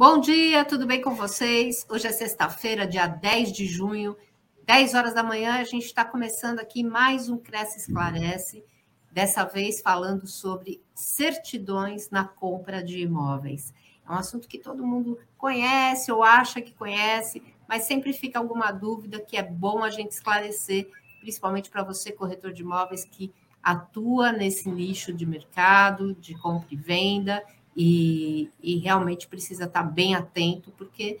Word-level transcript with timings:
Bom 0.00 0.18
dia, 0.18 0.64
tudo 0.64 0.86
bem 0.86 1.02
com 1.02 1.14
vocês? 1.14 1.84
Hoje 1.86 2.06
é 2.06 2.10
sexta-feira, 2.10 2.86
dia 2.86 3.06
10 3.06 3.52
de 3.52 3.66
junho, 3.66 4.16
10 4.64 4.94
horas 4.94 5.12
da 5.12 5.22
manhã. 5.22 5.56
A 5.56 5.64
gente 5.64 5.84
está 5.84 6.06
começando 6.06 6.58
aqui 6.58 6.82
mais 6.82 7.28
um 7.28 7.36
Cresce 7.36 7.80
Esclarece, 7.80 8.64
dessa 9.12 9.44
vez 9.44 9.82
falando 9.82 10.26
sobre 10.26 10.82
certidões 10.94 12.08
na 12.08 12.24
compra 12.24 12.82
de 12.82 13.00
imóveis. 13.00 13.74
É 14.08 14.10
um 14.10 14.14
assunto 14.14 14.48
que 14.48 14.56
todo 14.56 14.86
mundo 14.86 15.18
conhece 15.36 16.10
ou 16.10 16.22
acha 16.22 16.62
que 16.62 16.72
conhece, 16.72 17.42
mas 17.68 17.82
sempre 17.82 18.14
fica 18.14 18.38
alguma 18.38 18.72
dúvida 18.72 19.20
que 19.20 19.36
é 19.36 19.42
bom 19.42 19.84
a 19.84 19.90
gente 19.90 20.12
esclarecer, 20.12 20.88
principalmente 21.20 21.68
para 21.68 21.82
você, 21.82 22.10
corretor 22.10 22.54
de 22.54 22.62
imóveis, 22.62 23.04
que 23.04 23.30
atua 23.62 24.32
nesse 24.32 24.70
nicho 24.70 25.12
de 25.12 25.26
mercado, 25.26 26.14
de 26.14 26.34
compra 26.38 26.68
e 26.70 26.76
venda 26.76 27.44
e, 27.82 28.50
e 28.62 28.76
realmente 28.76 29.26
precisa 29.26 29.64
estar 29.64 29.82
bem 29.82 30.14
atento, 30.14 30.70
porque 30.76 31.18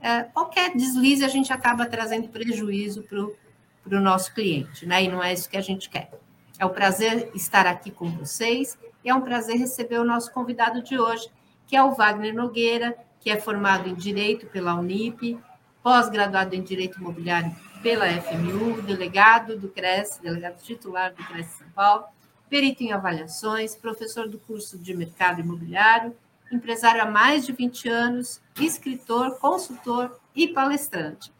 é, 0.00 0.24
qualquer 0.24 0.74
deslize 0.74 1.24
a 1.24 1.28
gente 1.28 1.52
acaba 1.52 1.86
trazendo 1.86 2.28
prejuízo 2.28 3.04
para 3.04 3.96
o 3.96 4.00
nosso 4.00 4.34
cliente, 4.34 4.84
né? 4.84 5.04
E 5.04 5.08
não 5.08 5.22
é 5.22 5.32
isso 5.32 5.48
que 5.48 5.56
a 5.56 5.60
gente 5.60 5.88
quer. 5.88 6.10
É 6.58 6.66
um 6.66 6.70
prazer 6.70 7.30
estar 7.32 7.64
aqui 7.64 7.92
com 7.92 8.10
vocês 8.10 8.76
e 9.04 9.08
é 9.08 9.14
um 9.14 9.20
prazer 9.20 9.56
receber 9.56 10.00
o 10.00 10.04
nosso 10.04 10.32
convidado 10.32 10.82
de 10.82 10.98
hoje, 10.98 11.30
que 11.64 11.76
é 11.76 11.84
o 11.84 11.92
Wagner 11.92 12.34
Nogueira, 12.34 12.98
que 13.20 13.30
é 13.30 13.38
formado 13.38 13.88
em 13.88 13.94
Direito 13.94 14.46
pela 14.48 14.74
Unip, 14.74 15.38
pós-graduado 15.80 16.56
em 16.56 16.62
Direito 16.62 16.98
Imobiliário 16.98 17.54
pela 17.84 18.08
FMU, 18.20 18.82
delegado 18.82 19.56
do 19.56 19.68
CRES, 19.68 20.18
delegado 20.20 20.60
titular 20.60 21.14
do 21.14 21.22
CRES 21.22 21.46
São 21.46 21.70
Paulo, 21.70 22.06
perito 22.50 22.82
em 22.82 22.90
avaliações, 22.90 23.76
professor 23.76 24.28
do 24.28 24.36
curso 24.36 24.76
de 24.76 24.92
mercado 24.92 25.40
imobiliário, 25.40 26.12
empresário 26.50 27.00
há 27.00 27.06
mais 27.06 27.46
de 27.46 27.52
20 27.52 27.88
anos, 27.88 28.40
escritor, 28.60 29.38
consultor 29.38 30.18
e 30.34 30.48
palestrante. 30.48 31.32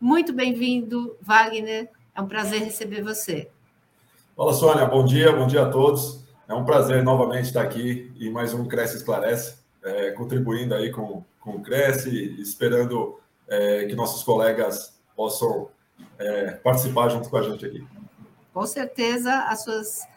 Muito 0.00 0.32
bem-vindo, 0.32 1.14
Wagner. 1.20 1.90
É 2.14 2.20
um 2.22 2.26
prazer 2.26 2.62
receber 2.62 3.02
você. 3.02 3.50
Fala, 4.34 4.54
Sônia. 4.54 4.86
Bom 4.86 5.04
dia, 5.04 5.30
bom 5.32 5.46
dia 5.46 5.66
a 5.66 5.70
todos. 5.70 6.24
É 6.48 6.54
um 6.54 6.64
prazer 6.64 7.02
novamente 7.02 7.44
estar 7.44 7.62
aqui 7.62 8.10
e 8.18 8.30
mais 8.30 8.54
um 8.54 8.66
Cresce 8.66 8.96
Esclarece, 8.96 9.58
é, 9.84 10.12
contribuindo 10.12 10.74
aí 10.74 10.90
com, 10.90 11.22
com 11.40 11.56
o 11.56 11.60
Cresce, 11.60 12.40
esperando 12.40 13.20
é, 13.46 13.84
que 13.84 13.94
nossos 13.94 14.22
colegas 14.22 14.98
possam 15.14 15.68
é, 16.18 16.52
participar 16.52 17.10
junto 17.10 17.28
com 17.28 17.36
a 17.36 17.42
gente 17.42 17.66
aqui. 17.66 17.86
Com 18.54 18.64
certeza, 18.64 19.30
as 19.42 19.62
suas 19.62 20.08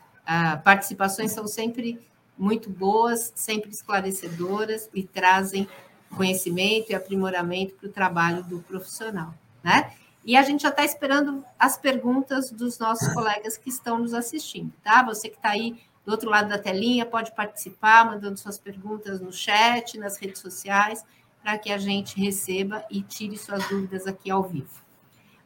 participações 0.64 1.31
são 1.31 1.47
sempre 1.47 2.00
muito 2.38 2.69
boas, 2.69 3.31
sempre 3.36 3.69
esclarecedoras 3.69 4.89
e 4.94 5.03
trazem 5.03 5.67
conhecimento 6.16 6.91
e 6.91 6.95
aprimoramento 6.95 7.75
para 7.75 7.88
o 7.88 7.91
trabalho 7.91 8.44
do 8.44 8.59
profissional, 8.59 9.33
né? 9.64 9.94
E 10.23 10.36
a 10.36 10.44
gente 10.44 10.61
já 10.64 10.69
está 10.69 10.83
esperando 10.86 11.44
as 11.58 11.77
perguntas 11.77 12.52
dos 12.52 12.77
nossos 12.77 13.11
colegas 13.14 13.58
que 13.58 13.69
estão 13.69 13.97
nos 13.97 14.14
assistindo, 14.14 14.72
tá? 14.83 15.03
Você 15.03 15.30
que 15.30 15.38
está 15.38 15.49
aí 15.49 15.81
do 16.05 16.11
outro 16.11 16.30
lado 16.30 16.49
da 16.49 16.59
telinha 16.59 17.05
pode 17.05 17.31
participar, 17.36 18.05
mandando 18.05 18.38
suas 18.38 18.58
perguntas 18.58 19.19
no 19.19 19.31
chat, 19.31 19.97
nas 19.97 20.17
redes 20.17 20.42
sociais, 20.42 21.03
para 21.42 21.58
que 21.58 21.72
a 21.72 21.77
gente 21.77 22.19
receba 22.19 22.86
e 22.89 23.02
tire 23.02 23.38
suas 23.38 23.67
dúvidas 23.67 24.05
aqui 24.05 24.30
ao 24.30 24.44
vivo. 24.44 24.81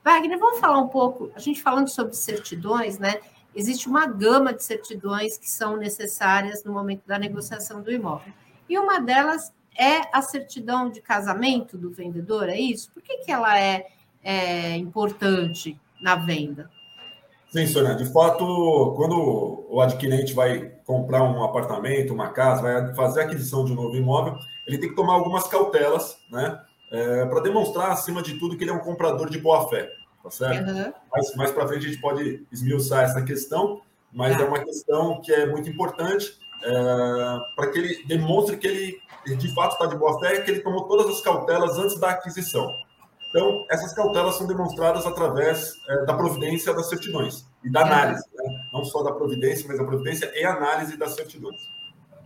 Wagner, 0.03 0.37
vamos 0.37 0.59
falar 0.59 0.77
um 0.79 0.87
pouco, 0.87 1.31
a 1.35 1.39
gente 1.39 1.61
falando 1.61 1.87
sobre 1.87 2.13
certidões, 2.13 2.99
né? 2.99 3.19
Existe 3.55 3.87
uma 3.87 4.05
gama 4.05 4.53
de 4.53 4.63
certidões 4.63 5.37
que 5.37 5.49
são 5.49 5.77
necessárias 5.77 6.63
no 6.63 6.73
momento 6.73 7.03
da 7.07 7.17
negociação 7.17 7.81
do 7.81 7.91
imóvel. 7.91 8.33
E 8.67 8.77
uma 8.77 8.99
delas 8.99 9.53
é 9.77 10.01
a 10.11 10.21
certidão 10.21 10.89
de 10.89 11.01
casamento 11.01 11.77
do 11.77 11.91
vendedor, 11.91 12.49
é 12.49 12.57
isso? 12.57 12.91
Por 12.91 13.01
que, 13.01 13.17
que 13.19 13.31
ela 13.31 13.59
é, 13.59 13.87
é 14.23 14.75
importante 14.77 15.79
na 16.01 16.15
venda? 16.15 16.69
Sim, 17.49 17.67
Sônia. 17.67 17.95
De 17.95 18.05
fato, 18.11 18.93
quando 18.97 19.65
o 19.69 19.79
adquirente 19.79 20.33
vai 20.33 20.73
comprar 20.85 21.23
um 21.23 21.43
apartamento, 21.43 22.13
uma 22.13 22.29
casa, 22.29 22.61
vai 22.61 22.93
fazer 22.95 23.21
a 23.21 23.23
aquisição 23.23 23.63
de 23.63 23.71
um 23.71 23.75
novo 23.75 23.95
imóvel, 23.95 24.37
ele 24.67 24.77
tem 24.77 24.89
que 24.89 24.95
tomar 24.95 25.13
algumas 25.13 25.47
cautelas, 25.47 26.17
né? 26.29 26.59
É, 26.91 27.25
para 27.25 27.41
demonstrar, 27.41 27.91
acima 27.91 28.21
de 28.21 28.37
tudo, 28.37 28.57
que 28.57 28.63
ele 28.63 28.71
é 28.71 28.73
um 28.73 28.79
comprador 28.79 29.29
de 29.29 29.39
boa 29.39 29.67
fé 29.69 29.89
tá 30.25 30.31
certo? 30.31 30.71
Uhum. 30.71 30.93
Mas 31.11 31.35
mais 31.35 31.51
para 31.51 31.67
frente 31.67 31.85
a 31.85 31.89
gente 31.89 32.01
pode 32.01 32.45
esmiuçar 32.51 33.03
essa 33.03 33.21
questão, 33.21 33.81
mas 34.11 34.35
é, 34.35 34.41
é 34.41 34.45
uma 34.45 34.59
questão 34.59 35.21
que 35.21 35.31
é 35.31 35.45
muito 35.45 35.69
importante 35.69 36.37
é, 36.63 36.71
para 37.55 37.71
que 37.71 37.77
ele 37.77 38.03
demonstre 38.05 38.57
que 38.57 38.67
ele 38.67 39.05
de 39.37 39.53
fato 39.53 39.73
está 39.73 39.85
de 39.85 39.95
boa 39.95 40.19
fé, 40.19 40.41
que 40.41 40.51
ele 40.51 40.61
tomou 40.61 40.87
todas 40.87 41.07
as 41.07 41.21
cautelas 41.21 41.77
antes 41.77 41.99
da 41.99 42.11
aquisição. 42.11 42.71
Então, 43.29 43.65
essas 43.69 43.93
cautelas 43.93 44.35
são 44.35 44.47
demonstradas 44.47 45.05
através 45.05 45.73
é, 45.89 46.05
da 46.05 46.13
providência 46.13 46.73
das 46.73 46.89
certidões 46.89 47.45
e 47.63 47.71
da 47.71 47.81
análise, 47.81 48.23
né? 48.33 48.67
não 48.71 48.83
só 48.83 49.03
da 49.03 49.11
providência, 49.11 49.65
mas 49.67 49.77
da 49.77 49.83
providência 49.83 50.31
e 50.35 50.43
análise 50.43 50.95
das 50.97 51.15
certidões. 51.15 51.59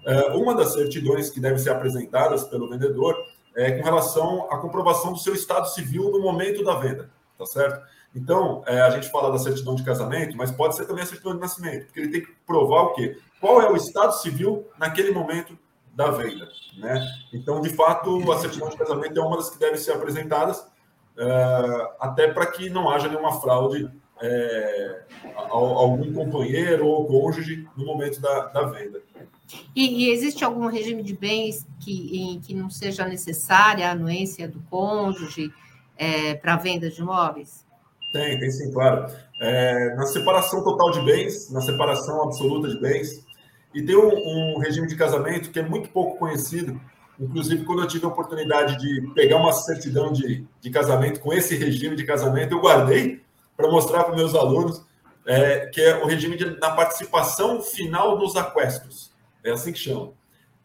É, 0.05 0.31
uma 0.31 0.55
das 0.55 0.73
certidões 0.73 1.29
que 1.29 1.39
devem 1.39 1.57
ser 1.57 1.71
apresentadas 1.71 2.43
pelo 2.43 2.69
vendedor 2.69 3.15
é 3.55 3.71
com 3.71 3.83
relação 3.83 4.47
à 4.51 4.57
comprovação 4.57 5.11
do 5.11 5.19
seu 5.19 5.33
estado 5.33 5.67
civil 5.69 6.11
no 6.11 6.21
momento 6.21 6.63
da 6.63 6.75
venda 6.75 7.09
tá 7.39 7.45
certo? 7.45 7.81
Então, 8.13 8.61
é, 8.67 8.81
a 8.81 8.89
gente 8.89 9.09
fala 9.09 9.31
da 9.31 9.39
certidão 9.39 9.73
de 9.73 9.83
casamento, 9.83 10.35
mas 10.35 10.51
pode 10.51 10.75
ser 10.75 10.85
também 10.85 11.03
a 11.03 11.07
certidão 11.07 11.33
de 11.33 11.39
nascimento, 11.39 11.85
porque 11.85 11.99
ele 12.01 12.11
tem 12.11 12.21
que 12.21 12.31
provar 12.45 12.81
o 12.83 12.93
quê? 12.93 13.17
Qual 13.39 13.61
é 13.61 13.71
o 13.71 13.77
estado 13.77 14.11
civil 14.13 14.67
naquele 14.77 15.11
momento 15.11 15.57
da 15.95 16.11
venda, 16.11 16.47
né? 16.77 17.01
Então, 17.33 17.61
de 17.61 17.69
fato, 17.69 18.31
a 18.31 18.37
certidão 18.37 18.69
de 18.69 18.77
casamento 18.77 19.19
é 19.19 19.23
uma 19.23 19.37
das 19.37 19.49
que 19.49 19.59
deve 19.59 19.77
ser 19.77 19.93
apresentadas, 19.93 20.65
é, 21.17 21.91
até 21.99 22.31
para 22.31 22.45
que 22.45 22.69
não 22.69 22.89
haja 22.89 23.07
nenhuma 23.07 23.39
fraude 23.39 23.89
é, 24.21 25.01
a, 25.35 25.41
a 25.41 25.51
algum 25.51 26.13
companheiro 26.13 26.85
ou 26.85 27.05
cônjuge 27.05 27.67
no 27.75 27.85
momento 27.85 28.19
da, 28.21 28.47
da 28.47 28.63
venda. 28.63 29.01
E, 29.75 30.05
e, 30.05 30.11
existe 30.11 30.43
algum 30.43 30.67
regime 30.67 31.01
de 31.01 31.15
bens 31.15 31.67
que, 31.79 32.17
em 32.17 32.39
que 32.39 32.53
não 32.53 32.69
seja 32.69 33.05
necessária 33.05 33.87
a 33.87 33.91
anuência 33.91 34.47
do 34.47 34.59
cônjuge? 34.69 35.51
É, 35.99 36.33
para 36.33 36.55
venda 36.55 36.89
de 36.89 37.01
imóveis? 37.01 37.65
Tem, 38.13 38.39
tem 38.39 38.49
sim, 38.49 38.71
claro. 38.71 39.05
É, 39.41 39.93
na 39.95 40.05
separação 40.05 40.63
total 40.63 40.91
de 40.91 41.01
bens, 41.01 41.51
na 41.51 41.61
separação 41.61 42.23
absoluta 42.23 42.69
de 42.69 42.79
bens, 42.79 43.25
e 43.75 43.83
tem 43.83 43.95
um, 43.95 44.55
um, 44.55 44.59
regime 44.59 44.87
de 44.87 44.95
casamento 44.95 45.51
que 45.51 45.59
é 45.59 45.61
muito 45.61 45.89
pouco 45.89 46.17
conhecido. 46.17 46.79
Inclusive, 47.19 47.65
quando 47.65 47.83
eu 47.83 47.87
tive 47.87 48.05
a 48.05 48.07
oportunidade 48.07 48.77
de 48.79 49.13
pegar 49.13 49.37
uma 49.37 49.51
certidão 49.51 50.11
de, 50.11 50.47
de 50.59 50.69
casamento 50.71 51.19
com 51.19 51.33
esse 51.33 51.55
regime 51.55 51.95
de 51.95 52.05
casamento, 52.05 52.53
eu 52.53 52.61
guardei 52.61 53.21
para 53.55 53.69
mostrar 53.69 54.05
para 54.05 54.15
meus 54.15 54.33
alunos, 54.33 54.83
é, 55.27 55.67
que 55.67 55.81
é 55.81 55.97
o 55.97 56.07
regime 56.07 56.37
de, 56.37 56.57
na 56.59 56.71
participação 56.71 57.61
final 57.61 58.17
nos 58.17 58.35
aquestos. 58.37 59.11
É 59.43 59.51
assim 59.51 59.73
que 59.73 59.79
chama. 59.79 60.13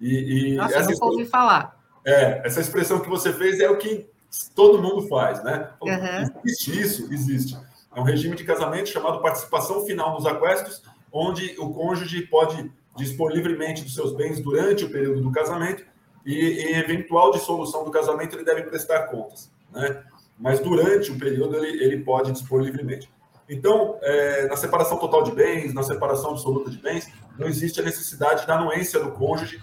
E, 0.00 0.52
e 0.52 0.56
Nossa, 0.56 0.78
essa 0.78 0.90
nunca 0.90 1.04
ouvi 1.04 1.24
falar. 1.24 1.76
É, 2.06 2.42
essa 2.46 2.60
expressão 2.60 3.00
que 3.00 3.08
você 3.08 3.32
fez 3.32 3.60
é 3.60 3.68
o 3.68 3.76
que 3.76 4.08
todo 4.54 4.82
mundo 4.82 5.08
faz, 5.08 5.42
né? 5.42 5.70
Uhum. 5.82 6.40
Existe 6.44 6.80
isso, 6.80 7.12
existe. 7.12 7.58
É 7.94 8.00
um 8.00 8.04
regime 8.04 8.34
de 8.36 8.44
casamento 8.44 8.88
chamado 8.88 9.20
participação 9.20 9.84
final 9.84 10.14
nos 10.14 10.26
aquestos, 10.26 10.82
onde 11.12 11.54
o 11.58 11.72
cônjuge 11.72 12.22
pode 12.22 12.70
dispor 12.96 13.32
livremente 13.32 13.82
dos 13.82 13.94
seus 13.94 14.12
bens 14.14 14.40
durante 14.40 14.84
o 14.84 14.90
período 14.90 15.20
do 15.20 15.30
casamento 15.30 15.84
e, 16.24 16.34
em 16.34 16.76
eventual 16.76 17.30
dissolução 17.32 17.84
do 17.84 17.90
casamento, 17.90 18.36
ele 18.36 18.44
deve 18.44 18.62
prestar 18.62 19.06
contas, 19.06 19.50
né? 19.72 20.02
Mas 20.38 20.58
durante 20.58 21.12
o 21.12 21.18
período 21.18 21.56
ele, 21.56 21.84
ele 21.84 22.04
pode 22.04 22.32
dispor 22.32 22.60
livremente. 22.60 23.08
Então, 23.48 23.98
é, 24.02 24.48
na 24.48 24.56
separação 24.56 24.96
total 24.98 25.22
de 25.22 25.32
bens, 25.32 25.74
na 25.74 25.82
separação 25.82 26.30
absoluta 26.30 26.70
de 26.70 26.78
bens, 26.78 27.08
não 27.38 27.46
existe 27.46 27.80
a 27.80 27.84
necessidade 27.84 28.46
da 28.46 28.56
anuência 28.56 28.98
do 28.98 29.12
cônjuge 29.12 29.60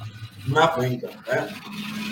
na 0.47 0.68
venda. 0.68 1.09
Né? 1.27 1.53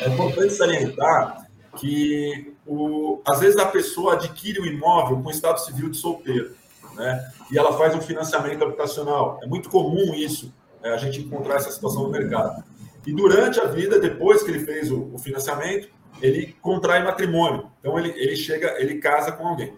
É 0.01 0.09
importante 0.09 0.53
salientar 0.53 1.48
que 1.79 2.53
o, 2.65 3.21
às 3.27 3.39
vezes 3.39 3.57
a 3.57 3.65
pessoa 3.65 4.13
adquire 4.13 4.59
o 4.59 4.65
imóvel 4.65 5.21
com 5.21 5.29
estado 5.29 5.59
civil 5.59 5.89
de 5.89 5.97
solteiro, 5.97 6.55
né? 6.95 7.31
E 7.51 7.57
ela 7.57 7.77
faz 7.77 7.95
um 7.95 8.01
financiamento 8.01 8.63
habitacional. 8.63 9.39
É 9.41 9.47
muito 9.47 9.69
comum 9.69 10.13
isso, 10.13 10.53
é, 10.83 10.91
a 10.91 10.97
gente 10.97 11.21
encontrar 11.21 11.55
essa 11.55 11.71
situação 11.71 12.03
no 12.03 12.09
mercado. 12.09 12.63
E 13.05 13.13
durante 13.13 13.59
a 13.59 13.65
vida, 13.65 13.99
depois 13.99 14.43
que 14.43 14.51
ele 14.51 14.59
fez 14.59 14.91
o, 14.91 15.09
o 15.13 15.17
financiamento, 15.17 15.89
ele 16.21 16.55
contrai 16.61 17.03
matrimônio. 17.03 17.71
Então 17.79 17.97
ele, 17.97 18.09
ele 18.09 18.35
chega, 18.35 18.75
ele 18.79 18.99
casa 18.99 19.31
com 19.31 19.47
alguém. 19.47 19.73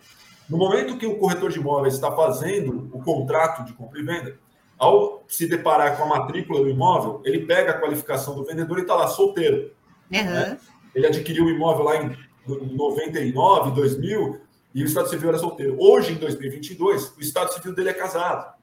No 0.50 0.57
momento 0.57 0.97
que 0.97 1.06
o 1.06 1.18
corretor 1.18 1.51
de 1.51 1.59
imóveis 1.59 1.94
está 1.94 2.12
fazendo 2.12 2.89
o 2.92 3.01
contrato 3.01 3.63
de 3.63 3.74
compra 3.74 4.00
e 4.00 4.04
venda, 4.04 4.38
ao 4.77 5.24
se 5.27 5.47
deparar 5.47 5.95
com 5.95 6.04
a 6.04 6.07
matrícula 6.07 6.62
do 6.62 6.69
imóvel, 6.69 7.21
ele 7.24 7.45
pega 7.45 7.71
a 7.71 7.80
qualificação 7.80 8.36
do 8.36 8.44
vendedor 8.44 8.80
e 8.80 8.81
está 8.81 8.95
lá 8.95 9.07
solteiro. 9.07 9.71
Uhum. 10.12 10.24
Né? 10.24 10.57
Ele 10.94 11.08
adquiriu 11.08 11.46
o 11.46 11.50
imóvel 11.50 11.86
lá 11.86 11.98
em 11.98 12.18
99, 12.48 13.72
2000, 13.72 14.42
e 14.74 14.84
o 14.84 14.86
Estado 14.86 15.10
Civil 15.10 15.30
era 15.30 15.38
solteiro. 15.38 15.76
Hoje, 15.80 16.14
em 16.14 16.16
2022, 16.16 17.16
o 17.18 17.22
Estado 17.22 17.54
Civil 17.54 17.76
dele 17.76 17.90
é 17.90 17.94
casado. 17.94 18.54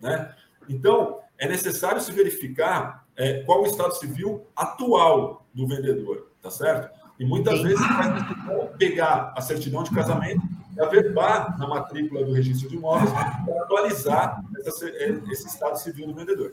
Né? 0.00 0.32
Então, 0.68 1.20
é 1.38 1.48
necessário 1.48 2.00
se 2.00 2.12
verificar 2.12 3.04
é, 3.16 3.42
qual 3.42 3.62
o 3.62 3.66
Estado 3.66 3.94
Civil 3.94 4.46
atual 4.54 5.46
do 5.52 5.66
vendedor, 5.66 6.28
tá 6.42 6.50
certo? 6.50 6.94
E 7.18 7.24
muitas 7.24 7.62
vezes 7.62 7.80
pegar 8.78 9.32
a 9.36 9.40
certidão 9.40 9.82
de 9.82 9.90
casamento 9.90 10.42
e 10.76 10.80
averbar 10.80 11.58
na 11.58 11.66
matrícula 11.66 12.24
do 12.24 12.32
registro 12.32 12.68
de 12.68 12.76
imóveis 12.76 13.10
para 13.10 13.62
atualizar 13.62 14.44
essa, 14.64 14.86
esse 15.30 15.46
estado 15.46 15.78
civil 15.78 16.08
do 16.08 16.14
vendedor. 16.14 16.52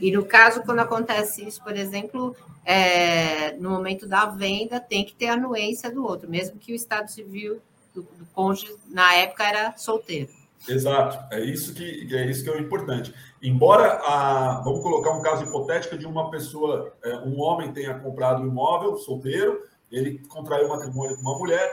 E 0.00 0.10
no 0.10 0.24
caso, 0.24 0.62
quando 0.62 0.80
acontece 0.80 1.46
isso, 1.46 1.62
por 1.62 1.76
exemplo, 1.76 2.34
é, 2.64 3.52
no 3.52 3.70
momento 3.70 4.06
da 4.06 4.26
venda, 4.26 4.80
tem 4.80 5.04
que 5.04 5.14
ter 5.14 5.28
anuência 5.28 5.90
do 5.90 6.04
outro, 6.04 6.28
mesmo 6.28 6.58
que 6.58 6.72
o 6.72 6.74
estado 6.74 7.10
civil 7.10 7.60
do, 7.94 8.02
do 8.02 8.26
cônjuge, 8.32 8.74
na 8.88 9.14
época, 9.14 9.44
era 9.44 9.76
solteiro. 9.76 10.30
Exato, 10.68 11.18
é 11.34 11.40
isso 11.40 11.72
que 11.72 12.14
é 12.14 12.26
isso 12.30 12.44
que 12.44 12.50
é 12.50 12.52
o 12.52 12.60
importante. 12.60 13.14
Embora 13.42 13.94
a, 14.04 14.60
vamos 14.62 14.82
colocar 14.82 15.10
um 15.12 15.22
caso 15.22 15.44
hipotético 15.44 15.96
de 15.96 16.06
uma 16.06 16.30
pessoa, 16.30 16.92
é, 17.02 17.16
um 17.18 17.40
homem 17.40 17.72
tenha 17.72 17.98
comprado 17.98 18.42
um 18.42 18.46
imóvel 18.46 18.96
solteiro, 18.98 19.62
ele 19.90 20.18
contraiu 20.28 20.68
matrimônio 20.68 21.16
com 21.16 21.22
uma 21.22 21.38
mulher, 21.38 21.68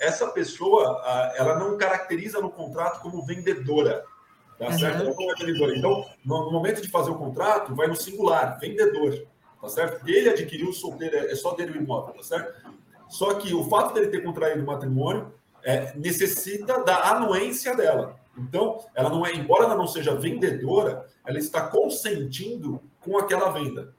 essa 0.00 0.26
pessoa, 0.28 1.00
ela 1.36 1.56
não 1.56 1.78
caracteriza 1.78 2.40
no 2.40 2.50
contrato 2.50 3.00
como 3.00 3.24
vendedora, 3.24 4.04
tá 4.66 4.72
uhum. 4.72 4.78
certo? 4.78 5.02
É 5.02 5.44
vendedora. 5.44 5.76
Então, 5.76 6.06
no, 6.24 6.50
momento 6.50 6.80
de 6.80 6.88
fazer 6.88 7.10
o 7.10 7.16
contrato, 7.16 7.74
vai 7.74 7.86
no 7.86 7.96
singular, 7.96 8.58
vendedor, 8.58 9.26
tá 9.60 9.68
certo? 9.68 10.08
Ele 10.08 10.28
adquiriu 10.28 10.70
o 10.70 10.72
solteiro, 10.72 11.16
é 11.16 11.34
só 11.34 11.54
dele 11.54 11.78
o 11.78 11.82
imóvel, 11.82 12.14
tá 12.14 12.22
certo? 12.22 12.70
Só 13.08 13.34
que 13.34 13.52
o 13.52 13.68
fato 13.68 13.94
dele 13.94 14.08
ter 14.08 14.22
contraído 14.22 14.64
matrimônio 14.64 15.32
é, 15.62 15.92
necessita 15.96 16.82
da 16.84 17.10
anuência 17.10 17.76
dela. 17.76 18.16
Então, 18.36 18.84
ela 18.94 19.10
não 19.10 19.26
é, 19.26 19.34
embora 19.34 19.64
ela 19.64 19.76
não 19.76 19.86
seja 19.86 20.14
vendedora, 20.14 21.06
ela 21.26 21.38
está 21.38 21.66
consentindo 21.66 22.80
com 23.00 23.18
aquela 23.18 23.50
venda. 23.50 23.94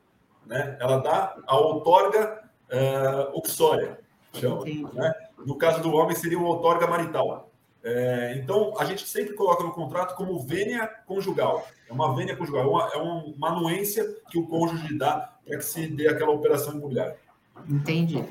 Né? 0.45 0.77
Ela 0.80 0.98
dá 0.98 1.36
a 1.45 1.57
outorga 1.57 2.44
uh, 2.71 3.38
uxória, 3.38 4.00
chama. 4.33 4.65
Né? 4.65 5.13
No 5.45 5.56
caso 5.57 5.81
do 5.81 5.94
homem, 5.94 6.15
seria 6.15 6.39
o 6.39 6.45
outorga 6.45 6.88
marital. 6.88 7.53
É, 7.84 8.36
então, 8.38 8.74
a 8.80 8.86
gente 8.86 9.06
sempre 9.06 9.34
coloca 9.34 9.64
no 9.64 9.72
contrato 9.72 10.16
como 10.16 10.40
vênia 10.40 10.88
conjugal. 11.06 11.68
É 11.90 11.92
uma 11.92 12.16
vênia 12.16 12.36
conjugal, 12.36 12.64
é 12.64 12.68
uma, 12.68 12.90
é 12.94 12.98
uma 12.98 13.50
anuência 13.50 14.06
que 14.30 14.40
o 14.40 14.48
cônjuge 14.48 14.98
dá 14.98 15.34
para 15.46 15.58
que 15.58 15.66
se 15.66 15.88
dê 15.88 16.08
aquela 16.08 16.32
operação 16.32 16.74
imobiliária. 16.74 17.18
Entendi. 17.68 18.24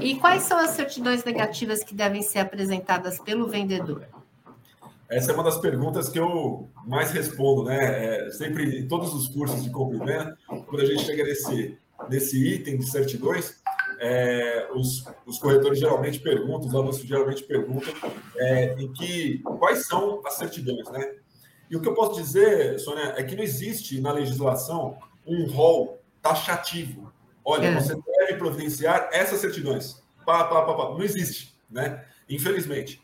E 0.00 0.16
quais 0.16 0.42
são 0.42 0.58
as 0.58 0.70
certidões 0.70 1.22
negativas 1.24 1.84
que 1.84 1.94
devem 1.94 2.22
ser 2.22 2.38
apresentadas 2.38 3.18
pelo 3.20 3.46
vendedor? 3.46 4.06
Essa 5.08 5.30
é 5.30 5.34
uma 5.34 5.44
das 5.44 5.58
perguntas 5.58 6.08
que 6.08 6.18
eu 6.18 6.68
mais 6.84 7.12
respondo, 7.12 7.64
né? 7.64 8.26
É, 8.26 8.30
sempre 8.30 8.80
em 8.80 8.88
todos 8.88 9.14
os 9.14 9.28
cursos 9.28 9.62
de 9.62 9.70
compra 9.70 9.96
e 9.96 10.00
venda, 10.00 10.38
quando 10.66 10.80
a 10.80 10.84
gente 10.84 11.04
chega 11.04 11.22
nesse, 11.22 11.78
nesse 12.08 12.54
item 12.54 12.78
de 12.78 12.90
certidões, 12.90 13.60
é, 13.98 14.68
os, 14.74 15.04
os, 15.24 15.38
corretores 15.38 15.78
geralmente 15.78 16.18
perguntam, 16.20 16.68
os 16.68 16.74
alunos 16.74 16.98
geralmente 16.98 17.42
perguntam 17.44 17.92
é, 18.36 18.74
em 18.78 18.92
que 18.92 19.38
quais 19.38 19.86
são 19.86 20.20
as 20.26 20.34
certidões, 20.34 20.88
né? 20.90 21.14
E 21.70 21.76
o 21.76 21.80
que 21.80 21.88
eu 21.88 21.94
posso 21.94 22.20
dizer, 22.20 22.78
Sônia, 22.78 23.14
é 23.16 23.22
que 23.24 23.34
não 23.34 23.42
existe 23.42 24.00
na 24.00 24.12
legislação 24.12 24.96
um 25.26 25.46
rol 25.46 26.00
taxativo. 26.22 27.12
Olha, 27.44 27.66
é. 27.66 27.74
você 27.74 27.94
deve 27.94 28.34
providenciar 28.34 29.08
essas 29.12 29.40
certidões. 29.40 30.02
Pá, 30.24 30.44
pá, 30.44 30.62
pá, 30.62 30.74
pá. 30.74 30.84
Não 30.90 31.02
existe, 31.02 31.56
né? 31.70 32.04
Infelizmente. 32.28 33.02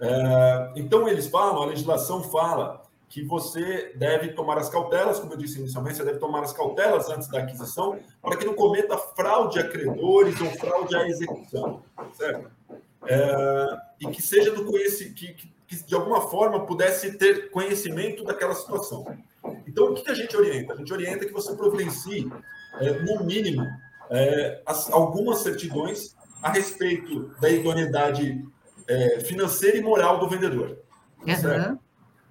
É, 0.00 0.72
então, 0.76 1.08
eles 1.08 1.26
falam, 1.26 1.62
a 1.62 1.66
legislação 1.66 2.22
fala 2.22 2.83
que 3.14 3.22
você 3.22 3.92
deve 3.94 4.32
tomar 4.32 4.58
as 4.58 4.68
cautelas, 4.68 5.20
como 5.20 5.34
eu 5.34 5.36
disse 5.36 5.60
inicialmente, 5.60 5.98
você 5.98 6.04
deve 6.04 6.18
tomar 6.18 6.42
as 6.42 6.52
cautelas 6.52 7.08
antes 7.08 7.28
da 7.28 7.38
aquisição, 7.38 7.96
para 8.20 8.36
que 8.36 8.44
não 8.44 8.54
cometa 8.54 8.98
fraude 8.98 9.60
a 9.60 9.68
credores 9.68 10.40
ou 10.40 10.50
fraude 10.50 10.96
à 10.96 11.06
execução, 11.06 11.80
certo? 12.12 12.50
É, 13.06 13.78
e 14.00 14.08
que 14.08 14.20
seja 14.20 14.50
do 14.50 14.64
conhecimento, 14.64 15.14
que, 15.14 15.32
que, 15.32 15.54
que, 15.64 15.84
de 15.84 15.94
alguma 15.94 16.22
forma 16.22 16.66
pudesse 16.66 17.16
ter 17.16 17.52
conhecimento 17.52 18.24
daquela 18.24 18.52
situação. 18.52 19.06
Então, 19.64 19.92
o 19.92 19.94
que 19.94 20.10
a 20.10 20.14
gente 20.14 20.36
orienta? 20.36 20.72
A 20.72 20.76
gente 20.76 20.92
orienta 20.92 21.24
que 21.24 21.32
você 21.32 21.54
providencie, 21.54 22.28
é, 22.80 22.98
no 22.98 23.22
mínimo, 23.22 23.64
é, 24.10 24.60
as, 24.66 24.90
algumas 24.90 25.38
certidões 25.38 26.16
a 26.42 26.50
respeito 26.50 27.30
da 27.40 27.48
idoneidade 27.48 28.44
é, 28.88 29.20
financeira 29.20 29.76
e 29.76 29.80
moral 29.80 30.18
do 30.18 30.28
vendedor. 30.28 30.78
Uhum. 31.24 31.78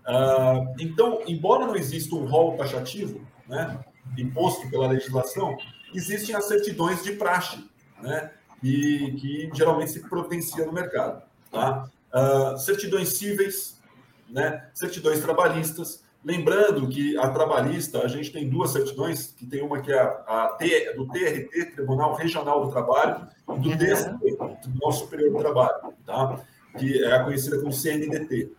Uh, 0.03 0.75
então, 0.79 1.21
embora 1.25 1.65
não 1.65 1.75
exista 1.75 2.13
um 2.15 2.25
rol 2.25 2.57
taxativo, 2.57 3.21
né, 3.47 3.79
imposto 4.17 4.69
pela 4.69 4.87
legislação, 4.87 5.57
existem 5.93 6.35
as 6.35 6.45
certidões 6.45 7.03
de 7.03 7.13
praxe, 7.13 7.63
né, 8.01 8.31
e 8.61 9.11
que 9.19 9.49
geralmente 9.53 9.91
se 9.91 10.01
providencia 10.01 10.65
no 10.65 10.73
mercado. 10.73 11.23
Tá? 11.51 11.89
Uh, 12.13 12.57
certidões 12.57 13.13
cíveis, 13.13 13.81
né, 14.29 14.67
certidões 14.73 15.21
trabalhistas. 15.21 16.03
Lembrando 16.23 16.87
que 16.87 17.17
a 17.17 17.29
trabalhista, 17.29 17.99
a 17.99 18.07
gente 18.07 18.31
tem 18.31 18.49
duas 18.49 18.71
certidões, 18.71 19.33
que 19.37 19.45
tem 19.45 19.61
uma 19.61 19.81
que 19.81 19.91
é 19.91 19.99
a, 19.99 20.45
a 20.45 20.47
T, 20.57 20.93
do 20.95 21.05
TRT, 21.07 21.75
Tribunal 21.75 22.13
Regional 22.15 22.65
do 22.65 22.71
Trabalho, 22.71 23.27
e 23.49 23.59
do 23.59 23.77
TST, 23.77 24.61
Tribunal 24.61 24.91
Superior 24.93 25.31
do 25.31 25.39
Trabalho, 25.39 25.93
tá? 26.05 26.39
que 26.77 27.03
é 27.03 27.23
conhecida 27.23 27.59
como 27.59 27.71
CNDT. 27.71 28.51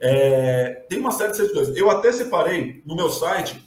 É, 0.00 0.84
tem 0.88 0.98
uma 0.98 1.10
série 1.10 1.32
de 1.32 1.36
certidões. 1.36 1.68
Eu 1.76 1.90
até 1.90 2.10
separei 2.10 2.82
no 2.86 2.96
meu 2.96 3.10
site, 3.10 3.62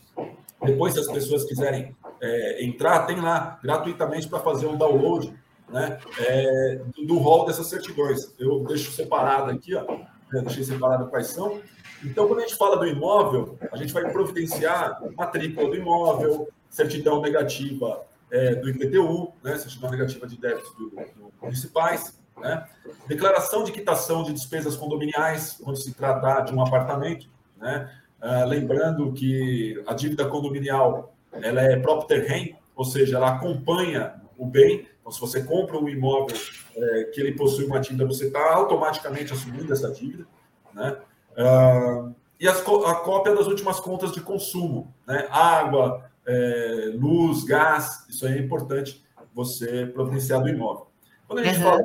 depois 0.64 0.94
se 0.94 1.00
as 1.00 1.08
pessoas 1.08 1.44
quiserem 1.44 1.96
é, 2.22 2.66
entrar, 2.66 3.06
tem 3.06 3.22
lá 3.22 3.60
gratuitamente 3.62 4.28
para 4.28 4.40
fazer 4.40 4.66
um 4.66 4.78
download 4.78 5.34
né, 5.70 6.00
é, 6.20 6.82
do, 7.06 7.18
rol 7.20 7.46
dessas 7.46 7.68
certidões. 7.68 8.34
Eu 8.40 8.64
deixo 8.66 8.92
separado 8.92 9.52
aqui, 9.52 9.76
ó, 9.76 9.86
deixei 10.32 10.64
separado 10.64 11.08
quais 11.08 11.28
são. 11.28 11.62
Então, 12.04 12.28
quando 12.28 12.40
a 12.40 12.42
gente 12.44 12.56
fala 12.56 12.78
do 12.78 12.88
imóvel, 12.88 13.58
a 13.72 13.78
gente 13.78 13.94
vai 13.94 14.12
providenciar 14.12 15.02
matrícula 15.16 15.70
do 15.70 15.76
imóvel, 15.76 16.50
certidão 16.70 17.22
negativa 17.22 18.06
é, 18.32 18.56
do 18.56 18.70
IPTU, 18.70 19.32
né, 19.44 19.58
certidão 19.58 19.92
negativa 19.92 20.28
de 20.28 20.38
débitos 20.38 20.74
do, 20.76 20.90
do 20.90 21.34
municipais, 21.42 22.20
né? 22.40 22.66
Declaração 23.08 23.64
de 23.64 23.72
quitação 23.72 24.24
de 24.24 24.34
despesas 24.34 24.76
condominiais, 24.76 25.60
quando 25.64 25.78
se 25.78 25.94
tratar 25.94 26.42
de 26.42 26.54
um 26.54 26.62
apartamento. 26.62 27.28
Né? 27.58 27.90
Uh, 28.22 28.48
lembrando 28.48 29.12
que 29.14 29.82
a 29.86 29.94
dívida 29.94 30.26
condominial 30.26 31.14
ela 31.32 31.62
é 31.62 31.78
propter 31.78 32.28
rem, 32.28 32.56
ou 32.76 32.86
seja, 32.86 33.18
ela 33.18 33.30
acompanha 33.30 34.22
o 34.38 34.46
bem. 34.46 34.88
Então, 35.00 35.12
se 35.12 35.20
você 35.20 35.44
compra 35.44 35.78
um 35.78 35.90
imóvel 35.90 36.36
é, 36.76 37.04
que 37.06 37.20
ele 37.20 37.34
possui 37.34 37.66
uma 37.66 37.80
dívida, 37.80 38.06
você 38.06 38.28
está 38.28 38.54
automaticamente 38.54 39.34
assumindo 39.34 39.72
essa 39.72 39.92
dívida. 39.92 40.26
Né? 40.74 40.98
Uh, 41.38 42.16
e 42.40 42.48
as, 42.48 42.60
a 42.60 42.96
cópia 42.96 43.36
das 43.36 43.48
últimas 43.48 43.80
contas 43.80 44.12
de 44.12 44.22
consumo, 44.22 44.94
né? 45.08 45.28
água, 45.30 46.10
é, 46.26 46.92
luz, 46.96 47.44
gás, 47.44 48.06
isso 48.10 48.26
aí 48.26 48.38
é 48.38 48.40
importante 48.40 49.04
você 49.34 49.86
providenciar 49.86 50.42
do 50.42 50.50
imóvel. 50.50 50.88
Quando 51.28 51.40
a 51.40 51.44
gente 51.44 51.58
uhum. 51.58 51.64
fala 51.64 51.84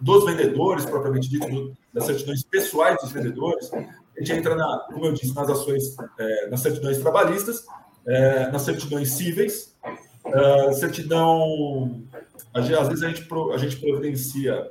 dos 0.00 0.24
vendedores, 0.24 0.84
propriamente 0.84 1.28
dito, 1.28 1.76
das 1.92 2.04
certidões 2.04 2.42
pessoais 2.42 3.00
dos 3.00 3.12
vendedores. 3.12 3.70
A 3.72 4.20
gente 4.20 4.32
entra, 4.32 4.56
na, 4.56 4.86
como 4.92 5.06
eu 5.06 5.12
disse, 5.12 5.34
nas 5.34 5.48
ações, 5.48 5.96
é, 6.18 6.48
nas 6.48 6.60
certidões 6.60 6.98
trabalhistas, 6.98 7.64
é, 8.06 8.50
nas 8.50 8.62
certidões 8.62 9.12
cíveis, 9.12 9.76
é, 10.24 10.72
certidão. 10.72 12.02
Às 12.54 12.66
vezes 12.66 13.02
a 13.02 13.08
gente, 13.08 13.28
a 13.52 13.58
gente 13.58 13.76
providencia 13.76 14.70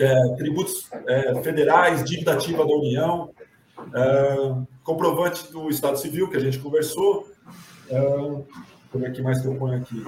é, 0.00 0.36
tributos 0.36 0.88
é, 1.06 1.42
federais, 1.42 2.04
dívida 2.04 2.32
ativa 2.32 2.66
da 2.66 2.74
União, 2.74 3.30
é, 3.94 4.54
comprovante 4.82 5.50
do 5.52 5.68
Estado 5.70 5.98
Civil, 5.98 6.28
que 6.28 6.36
a 6.36 6.40
gente 6.40 6.58
conversou. 6.58 7.28
como 8.90 9.06
é 9.06 9.10
que 9.10 9.22
mais 9.22 9.40
que 9.40 9.48
eu 9.48 9.54
ponho 9.54 9.80
aqui? 9.80 10.04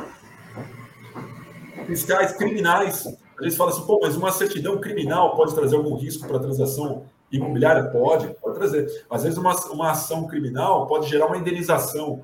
Fiscais 1.87 2.33
criminais, 2.37 3.07
a 3.41 3.45
gente 3.45 3.57
fala 3.57 3.71
assim, 3.71 3.87
pô, 3.87 3.99
mas 4.03 4.17
uma 4.17 4.31
certidão 4.31 4.79
criminal 4.79 5.35
pode 5.35 5.55
trazer 5.55 5.77
algum 5.77 5.97
risco 5.97 6.27
para 6.27 6.37
a 6.37 6.41
transação 6.41 7.05
imobiliária? 7.33 7.85
Pode, 7.85 8.29
pode 8.35 8.59
trazer. 8.59 9.05
Às 9.09 9.23
vezes, 9.23 9.39
uma, 9.39 9.55
uma 9.71 9.91
ação 9.91 10.27
criminal 10.27 10.87
pode 10.87 11.09
gerar 11.09 11.27
uma 11.27 11.39
indenização 11.39 12.23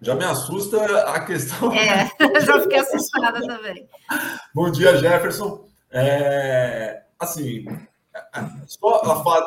Já 0.00 0.14
me 0.14 0.24
assusta 0.24 0.82
a 1.10 1.26
questão. 1.26 1.70
É, 1.74 2.10
já 2.40 2.58
fiquei 2.62 2.78
assustada 2.78 3.38
também. 3.46 3.86
Bom 4.54 4.70
dia, 4.70 4.96
Jefferson. 4.96 5.68
É, 5.90 7.02
assim, 7.20 7.66
só 8.66 9.02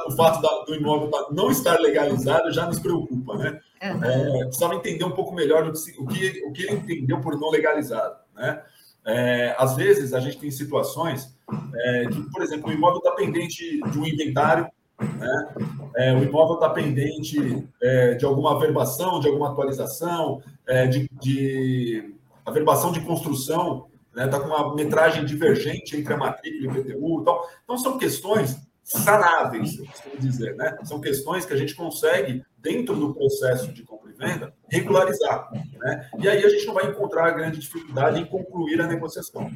o 0.07 0.11
fato 0.15 0.65
do 0.65 0.75
imóvel 0.75 1.09
não 1.31 1.49
estar 1.51 1.79
legalizado 1.79 2.51
já 2.51 2.65
nos 2.65 2.79
preocupa, 2.79 3.35
né? 3.35 3.59
Uhum. 3.81 4.03
É, 4.03 4.45
precisava 4.45 4.75
entender 4.75 5.05
um 5.05 5.11
pouco 5.11 5.33
melhor 5.33 5.67
o 5.67 6.07
que, 6.07 6.43
o 6.45 6.51
que 6.51 6.63
ele 6.63 6.73
entendeu 6.73 7.19
por 7.21 7.39
não 7.39 7.49
legalizado, 7.49 8.15
né? 8.39 8.61
É, 9.05 9.55
às 9.57 9.75
vezes 9.75 10.13
a 10.13 10.19
gente 10.19 10.37
tem 10.37 10.51
situações 10.51 11.35
é, 11.75 12.05
que, 12.07 12.21
por 12.31 12.41
exemplo, 12.41 12.69
o 12.69 12.73
imóvel 12.73 12.99
está 12.99 13.11
pendente 13.11 13.79
de 13.79 13.99
um 13.99 14.05
inventário, 14.05 14.67
né? 14.99 15.55
É, 15.95 16.13
o 16.13 16.23
imóvel 16.23 16.55
está 16.55 16.69
pendente 16.69 17.67
é, 17.81 18.15
de 18.15 18.25
alguma 18.25 18.55
averbação, 18.55 19.19
de 19.19 19.27
alguma 19.27 19.51
atualização, 19.51 20.41
é, 20.67 20.87
de, 20.87 21.09
de 21.21 22.13
averbação 22.45 22.91
de 22.91 23.01
construção, 23.01 23.87
está 24.09 24.25
né? 24.25 24.27
Tá 24.27 24.39
com 24.39 24.47
uma 24.47 24.75
metragem 24.75 25.25
divergente 25.25 25.97
entre 25.97 26.13
a 26.13 26.17
matrícula 26.17 26.79
e 26.79 26.95
o. 26.95 27.21
Então, 27.21 27.41
então 27.63 27.77
são 27.77 27.97
questões 27.97 28.57
sanáveis, 28.89 29.77
costumo 29.77 30.17
dizer, 30.17 30.55
né? 30.55 30.77
São 30.83 30.99
questões 30.99 31.45
que 31.45 31.53
a 31.53 31.57
gente 31.57 31.75
consegue, 31.75 32.43
dentro 32.57 32.95
do 32.95 33.13
processo 33.13 33.71
de 33.71 33.83
compra 33.83 34.11
e 34.11 34.13
venda, 34.13 34.53
regularizar, 34.67 35.49
né? 35.77 36.09
E 36.17 36.27
aí 36.27 36.43
a 36.43 36.49
gente 36.49 36.65
não 36.65 36.73
vai 36.73 36.87
encontrar 36.87 37.31
grande 37.31 37.59
dificuldade 37.59 38.19
em 38.19 38.25
concluir 38.25 38.81
a 38.81 38.87
negociação. 38.87 39.51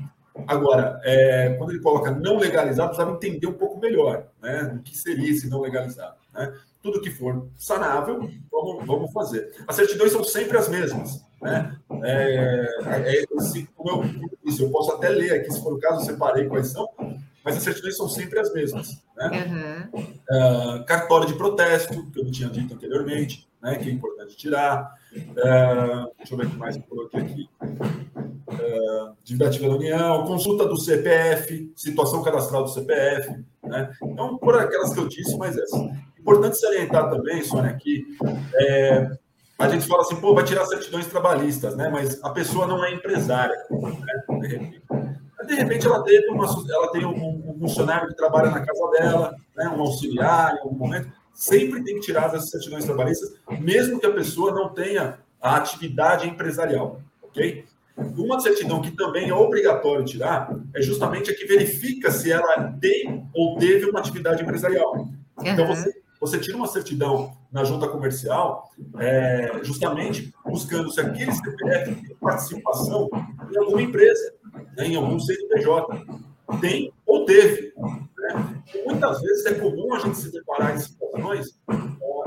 Agora, 0.48 1.00
é, 1.04 1.56
quando 1.58 1.72
ele 1.72 1.82
coloca 1.82 2.12
não 2.12 2.38
legalizado, 2.38 2.90
precisava 2.90 3.16
entender 3.16 3.48
um 3.48 3.54
pouco 3.54 3.80
melhor, 3.80 4.28
né? 4.42 4.76
O 4.78 4.84
que 4.84 4.96
seria 4.96 5.32
esse 5.32 5.50
não 5.50 5.62
legalizado, 5.62 6.18
né? 6.34 6.54
Tudo 6.82 7.02
que 7.02 7.10
for 7.10 7.48
sanável, 7.58 8.30
vamos, 8.52 8.86
vamos 8.86 9.14
fazer. 9.14 9.52
As 9.68 9.76
certidões 9.76 10.12
são 10.12 10.24
sempre 10.24 10.58
as 10.58 10.68
mesmas, 10.68 11.26
né? 11.42 11.76
É, 12.04 13.22
é, 13.22 13.26
como 13.76 13.90
eu 13.90 14.04
eu 14.62 14.70
posso 14.70 14.92
até 14.94 15.10
ler 15.10 15.34
aqui, 15.34 15.52
se 15.52 15.62
for 15.62 15.74
o 15.74 15.80
caso, 15.80 16.02
eu 16.02 16.06
separei 16.06 16.48
quais 16.48 16.68
são, 16.68 16.88
mas 17.44 17.58
as 17.58 17.64
certidões 17.64 17.98
são 17.98 18.08
sempre 18.08 18.40
as 18.40 18.54
mesmas. 18.54 19.04
Né? 19.16 19.90
Uhum. 19.94 20.04
Uh, 20.04 20.86
cartório 20.86 21.28
de 21.28 21.34
protesto, 21.34 22.10
que 22.12 22.20
eu 22.20 22.24
não 22.24 22.32
tinha 22.32 22.50
dito 22.50 22.74
anteriormente, 22.74 23.48
né, 23.62 23.76
que 23.76 23.90
é 23.90 23.92
importante 23.92 24.36
tirar. 24.36 24.94
Uh, 25.14 26.12
deixa 26.18 26.34
eu 26.34 26.38
ver 26.38 26.48
o 26.48 26.50
que 26.50 26.58
mais 26.58 26.76
eu 26.76 26.84
coloquei 26.84 27.22
aqui. 27.22 27.50
Uh, 27.62 29.16
dívida 29.24 29.48
ativa 29.48 29.68
da 29.68 29.76
União, 29.76 30.26
consulta 30.26 30.66
do 30.66 30.78
CPF, 30.78 31.72
situação 31.76 32.24
cadastral 32.24 32.64
do 32.64 32.70
CPF. 32.70 33.44
Né? 33.64 33.92
Então, 34.04 34.38
por 34.38 34.58
aquelas 34.58 34.94
que 34.94 35.00
eu 35.00 35.08
disse, 35.08 35.38
mas 35.38 35.58
essa. 35.58 35.78
Importante 36.24 36.58
salientar 36.58 37.10
também, 37.10 37.44
Sônia, 37.44 37.70
aqui, 37.72 38.08
é, 38.56 39.12
a 39.60 39.68
gente 39.68 39.86
fala 39.86 40.04
assim, 40.04 40.16
pô, 40.16 40.34
vai 40.34 40.46
tirar 40.46 40.66
certidões 40.66 41.06
trabalhistas, 41.06 41.76
né? 41.76 41.90
Mas 41.90 42.24
a 42.24 42.30
pessoa 42.30 42.66
não 42.66 42.84
é 42.84 42.94
empresária, 42.94 43.56
né? 43.70 44.74
De 45.46 45.56
repente 45.56 45.86
ela 45.86 46.04
teve 46.04 46.28
uma, 46.30 46.46
ela 46.46 46.92
tem 46.92 47.06
um, 47.06 47.50
um, 47.50 47.60
funcionário 47.60 48.08
que 48.08 48.16
trabalha 48.16 48.52
na 48.52 48.62
casa 48.62 48.88
dela, 48.92 49.36
né, 49.56 49.68
um 49.70 49.82
auxiliar 49.82 50.56
em 50.56 50.60
algum 50.60 50.76
momento, 50.76 51.12
sempre 51.34 51.84
tem 51.84 51.96
que 51.96 52.02
tirar 52.02 52.34
as 52.36 52.50
certidões 52.50 52.86
trabalhistas, 52.86 53.34
mesmo 53.60 54.00
que 54.00 54.06
a 54.06 54.12
pessoa 54.12 54.52
não 54.52 54.70
tenha 54.70 55.20
a 55.42 55.56
atividade 55.58 56.28
empresarial, 56.28 57.02
ok? 57.22 57.66
Uma 57.96 58.40
certidão 58.40 58.82
que 58.82 58.92
também 58.92 59.30
é 59.30 59.34
obrigatório 59.34 60.04
tirar 60.04 60.56
é 60.74 60.82
justamente 60.82 61.30
a 61.30 61.36
que 61.36 61.46
verifica 61.46 62.10
se 62.10 62.32
ela 62.32 62.74
tem 62.82 63.28
ou 63.34 63.58
teve 63.58 63.86
uma 63.86 64.00
atividade 64.00 64.42
empresarial. 64.42 64.96
Uhum. 64.96 65.14
Então, 65.44 65.68
você, 65.68 65.94
você 66.20 66.40
tira 66.40 66.58
uma 66.58 66.68
certidão 66.68 67.38
na 67.52 67.64
junta 67.64 67.88
comercial 67.88 68.72
é, 68.98 69.60
justamente 69.62 70.34
buscando 70.54 70.92
se 70.92 71.02
aquele 71.02 71.32
CPF 71.32 71.96
tem 71.96 72.16
participação 72.18 73.10
em 73.52 73.58
alguma 73.58 73.82
empresa 73.82 74.36
né, 74.78 74.86
em 74.86 74.96
algum 74.96 75.20
CNPJ. 75.20 76.06
Tem 76.62 76.94
ou 77.08 77.26
teve. 77.26 77.74
Né? 77.76 78.64
muitas 78.86 79.22
vezes 79.22 79.46
é 79.48 79.56
comum 79.56 79.94
a 79.94 80.00
gente 80.00 80.18
se 80.18 80.32
deparar 80.32 80.76
em 80.76 80.80
situações 80.80 81.60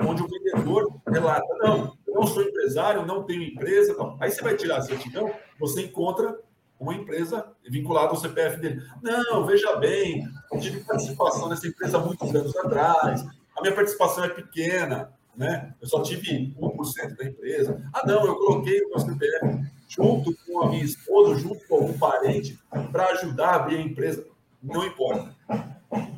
onde 0.00 0.23
o 0.23 0.28
vendedor 0.28 0.92
relata: 1.06 1.47
não, 1.61 1.97
eu 2.04 2.14
não 2.14 2.26
sou 2.26 2.42
empresário, 2.42 3.06
não 3.06 3.23
tenho 3.23 3.45
empresa. 3.45 3.95
Não. 3.97 4.16
Aí 4.21 4.30
você 4.30 4.42
vai 4.42 4.56
tirar 4.56 4.78
a 4.78 4.83
certidão, 4.83 5.30
você 5.61 5.83
encontra 5.83 6.37
uma 6.80 6.95
empresa 6.95 7.47
vinculada 7.64 8.09
ao 8.09 8.16
CPF 8.16 8.61
dele. 8.61 8.83
Não, 9.00 9.47
veja 9.47 9.76
bem, 9.76 10.28
eu 10.52 10.59
tive 10.59 10.80
participação 10.80 11.49
nessa 11.49 11.68
empresa 11.68 12.00
muitos 12.00 12.35
anos 12.35 12.56
atrás, 12.56 13.25
a 13.56 13.62
minha 13.62 13.75
participação 13.75 14.25
é 14.25 14.28
pequena, 14.28 15.12
né? 15.37 15.75
Eu 15.81 15.88
só 15.88 16.02
tive 16.02 16.55
1% 16.59 17.16
da 17.16 17.25
empresa. 17.25 17.83
Ah, 17.93 18.07
não, 18.07 18.26
eu 18.26 18.37
coloquei 18.37 18.81
o 18.83 18.88
meu 18.88 18.99
CPF 18.99 19.66
junto 19.88 20.37
com 20.47 20.62
a 20.62 20.71
minha 20.71 20.85
esposa, 20.85 21.38
junto 21.40 21.66
com 21.66 21.75
algum 21.76 21.99
parente, 21.99 22.59
para 22.90 23.07
ajudar 23.11 23.49
a 23.49 23.57
abrir 23.57 23.76
a 23.76 23.83
empresa. 23.83 24.26
Não 24.62 24.85
importa. 24.85 25.35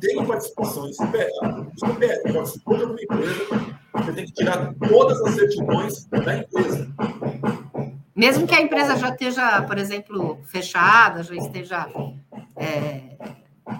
Tem 0.01 0.25
participação 0.25 0.87
em 0.87 0.93
CPF. 0.93 1.31
O 1.75 1.87
CPF 1.87 2.33
participou 2.33 2.75
de 2.75 2.81
alguma 2.83 3.01
empresa, 3.01 3.77
você 3.93 4.13
tem 4.13 4.25
que 4.25 4.33
tirar 4.33 4.73
todas 4.87 5.21
as 5.21 5.35
certidões 5.35 6.05
da 6.05 6.37
empresa. 6.37 6.91
Mesmo 8.15 8.47
que 8.47 8.55
a 8.55 8.61
empresa 8.61 8.97
já 8.97 9.09
esteja, 9.09 9.61
por 9.61 9.77
exemplo, 9.77 10.39
fechada, 10.45 11.23
já 11.23 11.35
esteja. 11.35 11.87
É, 12.55 13.17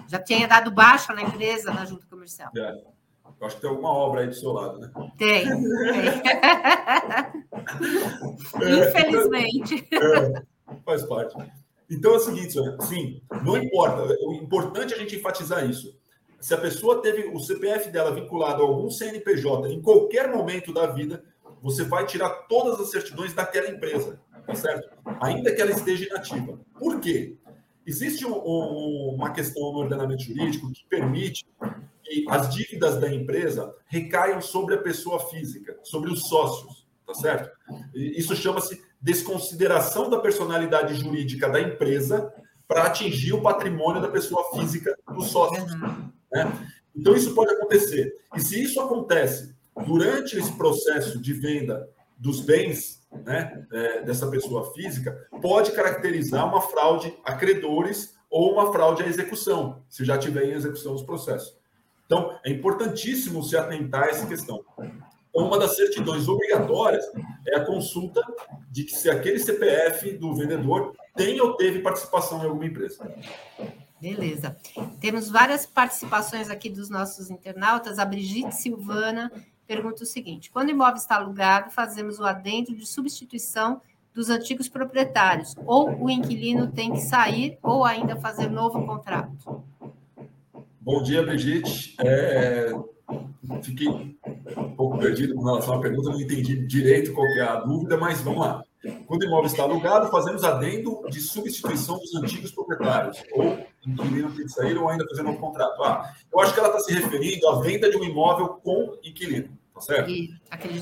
já 0.06 0.18
tenha 0.18 0.46
dado 0.46 0.70
baixa 0.70 1.12
na 1.12 1.22
empresa, 1.22 1.72
na 1.72 1.84
junta 1.84 2.06
comercial. 2.06 2.50
É. 2.56 2.89
Eu 3.40 3.46
acho 3.46 3.56
que 3.56 3.62
tem 3.62 3.70
alguma 3.70 3.88
obra 3.90 4.20
aí 4.20 4.26
do 4.26 4.34
seu 4.34 4.52
lado, 4.52 4.78
né? 4.78 4.90
Tem. 5.16 5.46
tem. 5.46 5.56
Infelizmente. 8.80 9.88
É, 9.94 10.42
faz 10.84 11.02
parte. 11.04 11.34
Então 11.88 12.12
é 12.12 12.16
o 12.16 12.20
seguinte, 12.20 12.52
sim, 12.82 13.22
não 13.42 13.56
importa. 13.56 14.14
O 14.26 14.34
importante 14.34 14.92
é 14.92 14.96
a 14.96 15.00
gente 15.00 15.16
enfatizar 15.16 15.68
isso. 15.68 15.98
Se 16.38 16.52
a 16.52 16.58
pessoa 16.58 17.00
teve 17.00 17.30
o 17.34 17.40
CPF 17.40 17.90
dela 17.90 18.14
vinculado 18.14 18.62
a 18.62 18.66
algum 18.66 18.90
CNPJ 18.90 19.72
em 19.72 19.80
qualquer 19.80 20.30
momento 20.30 20.72
da 20.72 20.86
vida, 20.86 21.24
você 21.62 21.82
vai 21.82 22.06
tirar 22.06 22.30
todas 22.48 22.78
as 22.78 22.90
certidões 22.90 23.32
daquela 23.32 23.68
empresa, 23.68 24.20
tá 24.46 24.54
certo? 24.54 24.88
Ainda 25.20 25.54
que 25.54 25.60
ela 25.60 25.70
esteja 25.70 26.06
inativa. 26.06 26.60
Por 26.78 27.00
quê? 27.00 27.36
Existe 27.86 28.26
um, 28.26 28.34
um, 28.34 29.14
uma 29.16 29.32
questão 29.32 29.72
no 29.72 29.78
ordenamento 29.80 30.22
jurídico 30.22 30.70
que 30.72 30.84
permite 30.88 31.46
que 32.10 32.24
as 32.28 32.52
dívidas 32.52 33.00
da 33.00 33.12
empresa 33.12 33.72
recaiam 33.86 34.40
sobre 34.40 34.74
a 34.74 34.82
pessoa 34.82 35.20
física, 35.30 35.78
sobre 35.84 36.10
os 36.10 36.28
sócios, 36.28 36.86
tá 37.06 37.14
certo? 37.14 37.50
Isso 37.94 38.34
chama-se 38.34 38.82
desconsideração 39.00 40.10
da 40.10 40.18
personalidade 40.18 40.94
jurídica 40.94 41.48
da 41.48 41.60
empresa 41.60 42.32
para 42.66 42.84
atingir 42.84 43.32
o 43.32 43.42
patrimônio 43.42 44.02
da 44.02 44.08
pessoa 44.08 44.44
física 44.54 44.94
dos 45.14 45.28
sócios. 45.28 45.72
Né? 46.32 46.70
Então, 46.94 47.14
isso 47.14 47.34
pode 47.34 47.52
acontecer. 47.52 48.12
E 48.34 48.40
se 48.40 48.60
isso 48.62 48.80
acontece 48.80 49.54
durante 49.86 50.36
esse 50.36 50.52
processo 50.56 51.20
de 51.20 51.32
venda 51.32 51.88
dos 52.18 52.40
bens 52.40 53.06
né, 53.24 53.66
é, 53.72 54.02
dessa 54.02 54.28
pessoa 54.28 54.72
física, 54.72 55.16
pode 55.40 55.72
caracterizar 55.72 56.46
uma 56.46 56.60
fraude 56.60 57.16
a 57.24 57.34
credores 57.34 58.14
ou 58.28 58.52
uma 58.52 58.72
fraude 58.72 59.02
à 59.02 59.06
execução, 59.06 59.82
se 59.88 60.04
já 60.04 60.16
tiver 60.18 60.44
em 60.44 60.52
execução 60.52 60.94
os 60.94 61.02
processos. 61.02 61.59
Então, 62.10 62.36
é 62.44 62.50
importantíssimo 62.50 63.40
se 63.40 63.56
atentar 63.56 64.02
a 64.02 64.08
essa 64.08 64.26
questão. 64.26 64.64
Então, 64.76 64.90
uma 65.32 65.56
das 65.56 65.76
certidões 65.76 66.26
obrigatórias 66.26 67.08
é 67.46 67.54
a 67.54 67.64
consulta 67.64 68.20
de 68.68 68.82
que 68.82 68.92
se 68.92 69.08
aquele 69.08 69.38
CPF 69.38 70.18
do 70.18 70.34
vendedor 70.34 70.92
tem 71.14 71.40
ou 71.40 71.54
teve 71.54 71.78
participação 71.78 72.42
em 72.42 72.46
alguma 72.46 72.66
empresa. 72.66 73.08
Beleza. 74.00 74.56
Temos 74.98 75.30
várias 75.30 75.66
participações 75.66 76.50
aqui 76.50 76.68
dos 76.68 76.90
nossos 76.90 77.30
internautas. 77.30 78.00
A 78.00 78.04
Brigitte 78.04 78.56
Silvana 78.56 79.30
pergunta 79.64 80.02
o 80.02 80.06
seguinte: 80.06 80.50
quando 80.50 80.66
o 80.66 80.72
imóvel 80.72 80.96
está 80.96 81.14
alugado, 81.14 81.70
fazemos 81.70 82.18
o 82.18 82.24
adendo 82.24 82.74
de 82.74 82.86
substituição 82.86 83.80
dos 84.12 84.30
antigos 84.30 84.68
proprietários, 84.68 85.54
ou 85.64 85.88
o 86.02 86.10
inquilino 86.10 86.72
tem 86.72 86.90
que 86.90 87.02
sair 87.02 87.56
ou 87.62 87.84
ainda 87.84 88.16
fazer 88.16 88.50
novo 88.50 88.84
contrato? 88.84 89.62
Bom 90.82 91.02
dia, 91.02 91.22
Brigitte. 91.22 91.94
É, 92.02 92.72
fiquei 93.62 93.86
um 93.86 94.74
pouco 94.74 94.98
perdido 94.98 95.34
com 95.34 95.44
relação 95.44 95.74
à 95.74 95.80
pergunta, 95.80 96.08
não 96.08 96.20
entendi 96.20 96.66
direito 96.66 97.12
qual 97.12 97.26
é 97.26 97.42
a 97.42 97.56
dúvida, 97.56 97.98
mas 97.98 98.22
vamos 98.22 98.40
lá. 98.40 98.64
Quando 99.06 99.20
o 99.20 99.26
imóvel 99.26 99.44
está 99.44 99.62
alugado, 99.62 100.10
fazemos 100.10 100.42
adendo 100.42 101.02
de 101.10 101.20
substituição 101.20 101.98
dos 101.98 102.14
antigos 102.14 102.50
proprietários, 102.50 103.22
ou 103.32 103.58
inquilino 103.86 104.30
tem 104.30 104.46
que 104.46 104.52
sair 104.52 104.78
ou 104.78 104.88
ainda 104.88 105.06
fazer 105.06 105.26
um 105.26 105.36
contrato. 105.36 105.82
Ah, 105.82 106.14
eu 106.32 106.40
acho 106.40 106.54
que 106.54 106.60
ela 106.60 106.68
está 106.68 106.80
se 106.80 106.94
referindo 106.94 107.46
à 107.48 107.60
venda 107.60 107.90
de 107.90 107.98
um 107.98 108.04
imóvel 108.04 108.48
com 108.48 108.96
inquilino, 109.04 109.50
tá 109.74 109.82
certo? 109.82 110.10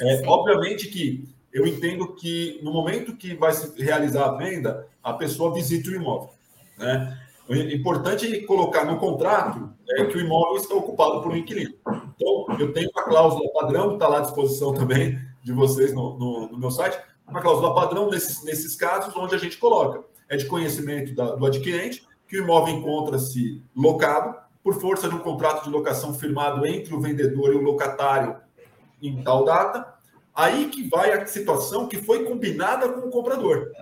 É, 0.01 0.29
obviamente 0.29 0.87
que 0.87 1.29
eu 1.53 1.67
entendo 1.67 2.15
que 2.15 2.61
no 2.63 2.73
momento 2.73 3.17
que 3.17 3.35
vai 3.35 3.53
se 3.53 3.83
realizar 3.83 4.27
a 4.27 4.37
venda, 4.37 4.87
a 5.03 5.13
pessoa 5.15 5.53
visite 5.53 5.91
o 5.91 5.97
imóvel. 5.97 6.31
Né? 6.79 7.19
O 7.49 7.55
importante 7.55 8.37
é 8.37 8.47
colocar 8.47 8.85
no 8.85 8.99
contrato 8.99 9.71
é 9.91 10.05
que 10.05 10.17
o 10.17 10.21
imóvel 10.21 10.57
está 10.57 10.75
ocupado 10.75 11.23
por 11.23 11.33
um 11.33 11.37
inquilino. 11.37 11.75
Então, 11.87 12.59
eu 12.59 12.73
tenho 12.73 12.91
uma 12.95 13.05
cláusula 13.05 13.51
padrão, 13.53 13.89
que 13.89 13.95
está 13.95 14.09
lá 14.09 14.19
à 14.19 14.21
disposição 14.21 14.75
também 14.75 15.19
de 15.43 15.53
vocês 15.53 15.95
no, 15.95 16.19
no, 16.19 16.49
no 16.49 16.59
meu 16.59 16.71
site, 16.71 16.99
uma 17.27 17.41
cláusula 17.41 17.75
padrão 17.75 18.11
nesses, 18.11 18.45
nesses 18.45 18.77
casos, 18.77 19.17
onde 19.17 19.35
a 19.35 19.39
gente 19.39 19.57
coloca 19.57 20.05
é 20.29 20.37
de 20.37 20.45
conhecimento 20.45 21.15
da, 21.15 21.35
do 21.35 21.47
adquirente 21.47 22.07
que 22.27 22.39
o 22.39 22.43
imóvel 22.43 22.75
encontra-se 22.75 23.63
locado 23.75 24.37
por 24.63 24.79
força 24.79 25.09
de 25.09 25.15
um 25.15 25.21
contrato 25.21 25.65
de 25.65 25.71
locação 25.71 26.13
firmado 26.13 26.67
entre 26.67 26.95
o 26.95 27.01
vendedor 27.01 27.55
e 27.55 27.57
o 27.57 27.63
locatário 27.63 28.37
em 29.01 29.23
tal 29.23 29.45
data, 29.45 29.99
Aí 30.39 30.69
que 30.69 30.89
vai 30.89 31.11
a 31.11 31.27
situação 31.27 31.89
que 31.89 31.97
foi 32.01 32.25
combinada 32.25 32.89
com 32.89 33.09
o 33.09 33.11
comprador. 33.11 33.73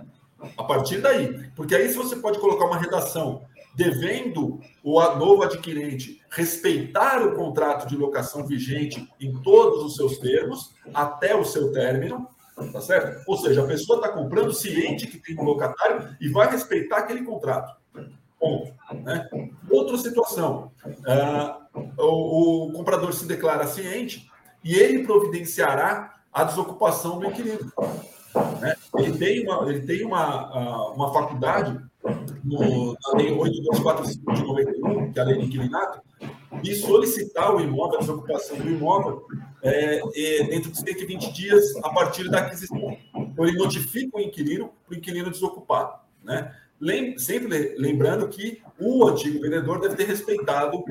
A 0.57 0.63
partir 0.63 0.99
daí. 1.01 1.51
Porque 1.55 1.75
aí, 1.75 1.87
se 1.87 1.95
você 1.95 2.15
pode 2.15 2.39
colocar 2.39 2.65
uma 2.65 2.79
redação 2.79 3.43
devendo 3.77 4.59
o 4.83 4.99
novo 5.15 5.43
adquirente 5.43 6.19
respeitar 6.31 7.21
o 7.21 7.35
contrato 7.35 7.87
de 7.87 7.95
locação 7.95 8.43
vigente 8.43 9.07
em 9.21 9.31
todos 9.43 9.83
os 9.83 9.95
seus 9.95 10.17
termos, 10.17 10.73
até 10.91 11.35
o 11.35 11.45
seu 11.45 11.71
término, 11.71 12.27
tá 12.73 12.81
certo? 12.81 13.23
Ou 13.27 13.37
seja, 13.37 13.63
a 13.63 13.67
pessoa 13.67 13.99
está 13.99 14.11
comprando 14.11 14.51
ciente 14.51 15.05
que 15.05 15.19
tem 15.19 15.39
um 15.39 15.43
locatário 15.43 16.17
e 16.19 16.27
vai 16.27 16.49
respeitar 16.49 16.97
aquele 16.97 17.23
contrato. 17.23 17.77
Ponto. 18.39 18.73
Né? 19.03 19.29
Outra 19.69 19.95
situação: 19.97 20.71
uh, 20.83 22.03
o, 22.03 22.69
o 22.69 22.73
comprador 22.73 23.13
se 23.13 23.27
declara 23.27 23.67
ciente 23.67 24.27
e 24.63 24.73
ele 24.73 25.03
providenciará 25.03 26.15
a 26.33 26.43
desocupação 26.43 27.19
do 27.19 27.27
inquilino. 27.27 27.71
Né? 28.59 28.75
Ele 28.97 29.17
tem, 29.17 29.43
uma, 29.43 29.69
ele 29.69 29.81
tem 29.81 30.03
uma, 30.03 30.91
uma 30.93 31.13
faculdade 31.13 31.79
no, 32.43 32.93
na 32.93 33.17
Lei 33.17 33.31
8245 33.31 34.33
de 34.33 34.43
91, 34.43 35.11
que 35.11 35.19
é 35.19 35.21
a 35.21 35.25
Lei 35.25 35.37
de 35.37 35.45
Inquilinato, 35.45 36.01
de 36.61 36.75
solicitar 36.75 37.55
o 37.55 37.61
imóvel, 37.61 37.97
a 37.97 38.01
desocupação 38.01 38.57
do 38.57 38.69
imóvel, 38.69 39.25
é, 39.61 39.99
é, 40.15 40.43
dentro 40.43 40.71
de 40.71 40.77
120 40.77 41.33
dias 41.33 41.75
a 41.83 41.89
partir 41.89 42.29
da 42.29 42.39
aquisição. 42.39 42.97
Então, 43.15 43.45
ele 43.45 43.57
notifica 43.57 44.17
o 44.17 44.21
inquilino 44.21 44.69
para 44.85 44.95
o 44.95 44.97
inquilino 44.97 45.29
desocupar. 45.29 46.05
Né? 46.23 46.53
Lem, 46.79 47.17
sempre 47.17 47.75
lembrando 47.77 48.27
que 48.27 48.61
o 48.79 49.07
antigo 49.07 49.41
vendedor 49.41 49.79
deve 49.79 49.95
ter 49.95 50.05
respeitado 50.05 50.77
o 50.77 50.85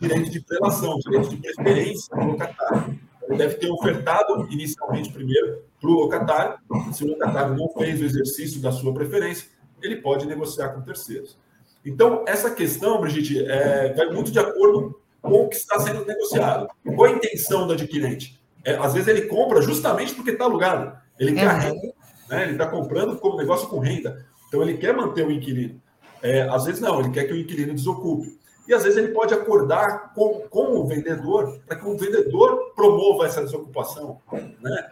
direito 0.00 0.30
de 0.30 0.40
prelação, 0.40 0.98
direito 0.98 1.28
de 1.28 1.36
preferência 1.36 2.16
do 2.16 2.24
locatário. 2.24 2.98
Ele 3.28 3.38
deve 3.38 3.54
ter 3.54 3.70
ofertado 3.70 4.46
inicialmente 4.50 5.12
primeiro 5.12 5.62
para 5.80 5.90
o 5.90 5.94
locatário. 5.94 6.58
Se 6.92 7.04
o 7.04 7.08
locatário 7.08 7.56
não 7.56 7.68
fez 7.70 8.00
o 8.00 8.04
exercício 8.04 8.60
da 8.60 8.70
sua 8.72 8.92
preferência, 8.92 9.48
ele 9.86 9.96
pode 9.96 10.26
negociar 10.26 10.70
com 10.70 10.82
terceiros. 10.82 11.36
Então, 11.84 12.24
essa 12.26 12.50
questão, 12.50 13.00
Brigitte, 13.00 13.44
é, 13.44 13.92
vai 13.92 14.06
muito 14.10 14.30
de 14.30 14.38
acordo 14.38 15.00
com 15.20 15.44
o 15.44 15.48
que 15.48 15.56
está 15.56 15.80
sendo 15.80 16.04
negociado. 16.04 16.68
Qual 16.94 17.04
a 17.04 17.12
intenção 17.12 17.66
do 17.66 17.72
adquirente? 17.72 18.40
É, 18.64 18.74
às 18.74 18.94
vezes 18.94 19.08
ele 19.08 19.22
compra 19.22 19.60
justamente 19.60 20.14
porque 20.14 20.30
está 20.30 20.44
alugado. 20.44 20.96
Ele 21.18 21.34
quer 21.34 21.48
renda, 21.48 21.94
né? 22.28 22.42
ele 22.44 22.52
está 22.52 22.66
comprando 22.66 23.16
como 23.18 23.36
negócio 23.36 23.68
com 23.68 23.78
renda. 23.78 24.24
Então, 24.48 24.62
ele 24.62 24.76
quer 24.76 24.94
manter 24.94 25.26
o 25.26 25.30
inquilino. 25.30 25.80
É, 26.22 26.42
às 26.42 26.64
vezes 26.64 26.80
não, 26.80 27.00
ele 27.00 27.10
quer 27.10 27.24
que 27.24 27.32
o 27.32 27.36
inquilino 27.36 27.74
desocupe. 27.74 28.38
E 28.66 28.72
às 28.72 28.84
vezes 28.84 28.96
ele 28.96 29.08
pode 29.12 29.34
acordar 29.34 30.12
com, 30.14 30.42
com 30.48 30.78
o 30.78 30.86
vendedor 30.86 31.58
para 31.66 31.76
que 31.76 31.86
o 31.86 31.96
vendedor 31.96 32.72
promova 32.76 33.26
essa 33.26 33.42
desocupação. 33.42 34.20
Né? 34.60 34.88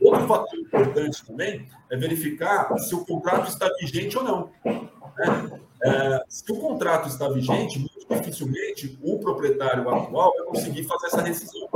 Outro 0.00 0.26
fator 0.26 0.58
importante 0.58 1.24
também 1.24 1.68
é 1.90 1.96
verificar 1.96 2.76
se 2.78 2.94
o 2.94 3.04
contrato 3.04 3.48
está 3.48 3.70
vigente 3.80 4.18
ou 4.18 4.24
não. 4.24 4.50
Né? 4.64 5.60
É, 5.84 6.24
se 6.28 6.50
o 6.50 6.56
contrato 6.56 7.08
está 7.08 7.28
vigente, 7.28 7.78
muito 7.78 8.06
dificilmente 8.08 8.98
o 9.02 9.18
proprietário 9.18 9.88
atual 9.88 10.32
vai 10.36 10.46
conseguir 10.46 10.84
fazer 10.84 11.06
essa 11.06 11.22
rescisão. 11.22 11.68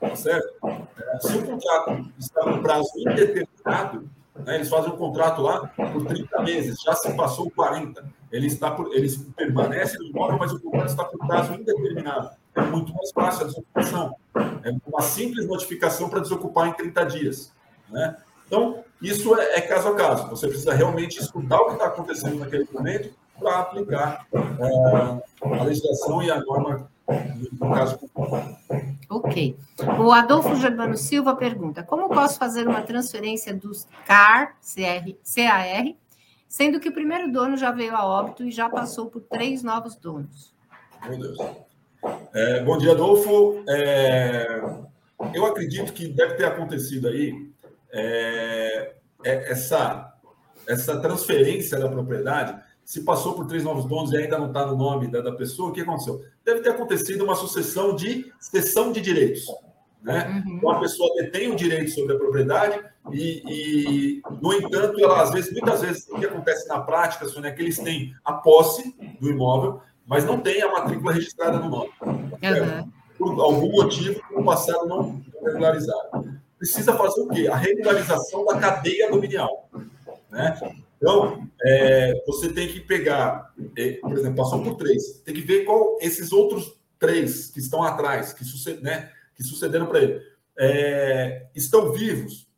Tá 0.00 0.14
certo? 0.14 0.54
É, 0.64 1.18
se 1.20 1.36
o 1.36 1.46
contrato 1.46 2.12
está 2.18 2.46
no 2.46 2.62
prazo 2.62 2.88
indeterminado, 2.96 4.08
né, 4.44 4.56
eles 4.56 4.68
fazem 4.68 4.92
um 4.92 4.96
contrato 4.96 5.42
lá 5.42 5.66
por 5.68 6.04
30 6.06 6.42
meses, 6.42 6.80
já 6.80 6.94
se 6.94 7.12
passou 7.14 7.50
40 7.50 8.16
ele 8.36 8.46
está 8.46 8.70
por, 8.70 8.94
eles 8.94 9.16
permanecem 9.36 9.98
no 10.00 10.06
imóvel, 10.06 10.38
mas 10.38 10.52
o 10.52 10.60
contrato 10.60 10.88
está 10.88 11.04
por 11.04 11.26
prazo 11.26 11.54
indeterminado. 11.54 12.30
É 12.54 12.60
muito 12.60 12.92
mais 12.94 13.10
fácil 13.12 13.44
a 13.44 13.46
desocupação. 13.46 14.16
É 14.64 14.74
uma 14.86 15.00
simples 15.00 15.46
notificação 15.46 16.08
para 16.08 16.20
desocupar 16.20 16.68
em 16.68 16.72
30 16.72 17.04
dias. 17.06 17.52
Né? 17.88 18.16
Então, 18.46 18.84
isso 19.00 19.38
é, 19.38 19.58
é, 19.58 19.60
caso 19.60 19.88
a 19.88 19.94
caso. 19.94 20.28
Você 20.28 20.48
precisa 20.48 20.74
realmente 20.74 21.18
escutar 21.18 21.60
o 21.60 21.66
que 21.66 21.72
está 21.74 21.86
acontecendo 21.86 22.38
naquele 22.38 22.66
momento 22.72 23.10
para 23.38 23.60
aplicar 23.60 24.26
é, 24.32 25.58
a 25.60 25.62
legislação 25.64 26.22
e 26.22 26.30
a 26.30 26.40
norma 26.40 26.88
no 27.52 27.72
caso. 27.72 27.98
Ok. 29.08 29.56
O 30.06 30.12
Adolfo 30.12 30.54
Germano 30.54 30.96
Silva 30.96 31.34
pergunta: 31.34 31.82
como 31.82 32.08
posso 32.08 32.38
fazer 32.38 32.68
uma 32.68 32.80
transferência 32.80 33.52
dos 33.52 33.88
CAR, 34.06 34.56
CR, 34.60 35.16
CAR 35.34 35.96
sendo 36.48 36.78
que 36.78 36.88
o 36.88 36.92
primeiro 36.92 37.32
dono 37.32 37.56
já 37.56 37.72
veio 37.72 37.92
a 37.92 38.06
óbito 38.06 38.44
e 38.44 38.52
já 38.52 38.70
passou 38.70 39.06
por 39.06 39.22
três 39.22 39.64
novos 39.64 39.96
donos. 39.96 40.54
Meu 41.08 41.18
Deus. 41.18 41.38
É, 42.32 42.62
bom 42.62 42.78
dia, 42.78 42.92
Adolfo. 42.92 43.64
É, 43.68 44.62
eu 45.34 45.44
acredito 45.44 45.92
que 45.92 46.06
deve 46.06 46.34
ter 46.34 46.44
acontecido 46.44 47.08
aí 47.08 47.50
é, 47.90 48.94
é, 49.24 49.50
essa, 49.50 50.14
essa 50.68 51.00
transferência 51.00 51.80
da 51.80 51.88
propriedade. 51.88 52.56
Se 52.84 53.02
passou 53.02 53.34
por 53.34 53.48
três 53.48 53.64
novos 53.64 53.84
donos 53.86 54.12
e 54.12 54.18
ainda 54.18 54.38
não 54.38 54.46
está 54.46 54.64
no 54.64 54.76
nome 54.76 55.08
da, 55.08 55.20
da 55.20 55.32
pessoa, 55.32 55.70
o 55.70 55.72
que 55.72 55.80
aconteceu? 55.80 56.22
Deve 56.44 56.60
ter 56.60 56.70
acontecido 56.70 57.24
uma 57.24 57.34
sucessão 57.34 57.96
de 57.96 58.32
cessão 58.38 58.92
de 58.92 59.00
direitos. 59.00 59.46
Né? 60.02 60.42
Uhum. 60.46 60.56
Então, 60.56 60.70
a 60.70 60.80
pessoa 60.80 61.14
detém 61.16 61.50
o 61.50 61.56
direito 61.56 61.90
sobre 61.90 62.14
a 62.14 62.18
propriedade 62.18 62.80
e, 63.12 63.42
e, 63.46 64.22
no 64.40 64.52
entanto, 64.52 65.00
ela, 65.02 65.22
às 65.22 65.30
vezes, 65.30 65.52
muitas 65.52 65.80
vezes, 65.80 66.08
o 66.08 66.18
que 66.18 66.26
acontece 66.26 66.68
na 66.68 66.80
prática, 66.80 67.26
Sônia, 67.26 67.48
é 67.48 67.52
que 67.52 67.62
eles 67.62 67.78
têm 67.78 68.14
a 68.24 68.34
posse 68.34 68.94
do 69.20 69.28
imóvel, 69.28 69.80
mas 70.06 70.24
não 70.24 70.38
tem 70.38 70.62
a 70.62 70.70
matrícula 70.70 71.12
registrada 71.12 71.58
no 71.58 71.68
nome. 71.68 71.90
Uhum. 72.02 72.90
Por 73.18 73.40
algum 73.40 73.70
motivo, 73.70 74.20
no 74.30 74.44
passado 74.44 74.86
não 74.86 75.22
regularizaram. 75.44 76.36
Precisa 76.58 76.96
fazer 76.96 77.20
o 77.22 77.28
quê? 77.28 77.48
A 77.48 77.56
regularização 77.56 78.44
da 78.44 78.58
cadeia 78.58 79.10
dominial. 79.10 79.68
Né? 80.30 80.58
Então, 80.96 81.46
é, 81.64 82.22
você 82.26 82.52
tem 82.52 82.68
que 82.68 82.80
pegar, 82.80 83.52
é, 83.76 83.92
por 83.92 84.12
exemplo, 84.12 84.36
passou 84.36 84.62
por 84.62 84.76
três, 84.76 85.20
tem 85.24 85.34
que 85.34 85.42
ver 85.42 85.64
qual 85.64 85.98
esses 86.00 86.32
outros 86.32 86.76
três 86.98 87.48
que 87.48 87.60
estão 87.60 87.82
atrás, 87.82 88.32
que, 88.32 88.44
né, 88.82 89.10
que 89.36 89.44
sucederam 89.44 89.86
para 89.86 90.00
ele, 90.00 90.20
é, 90.58 91.46
estão 91.54 91.92
vivos, 91.92 92.48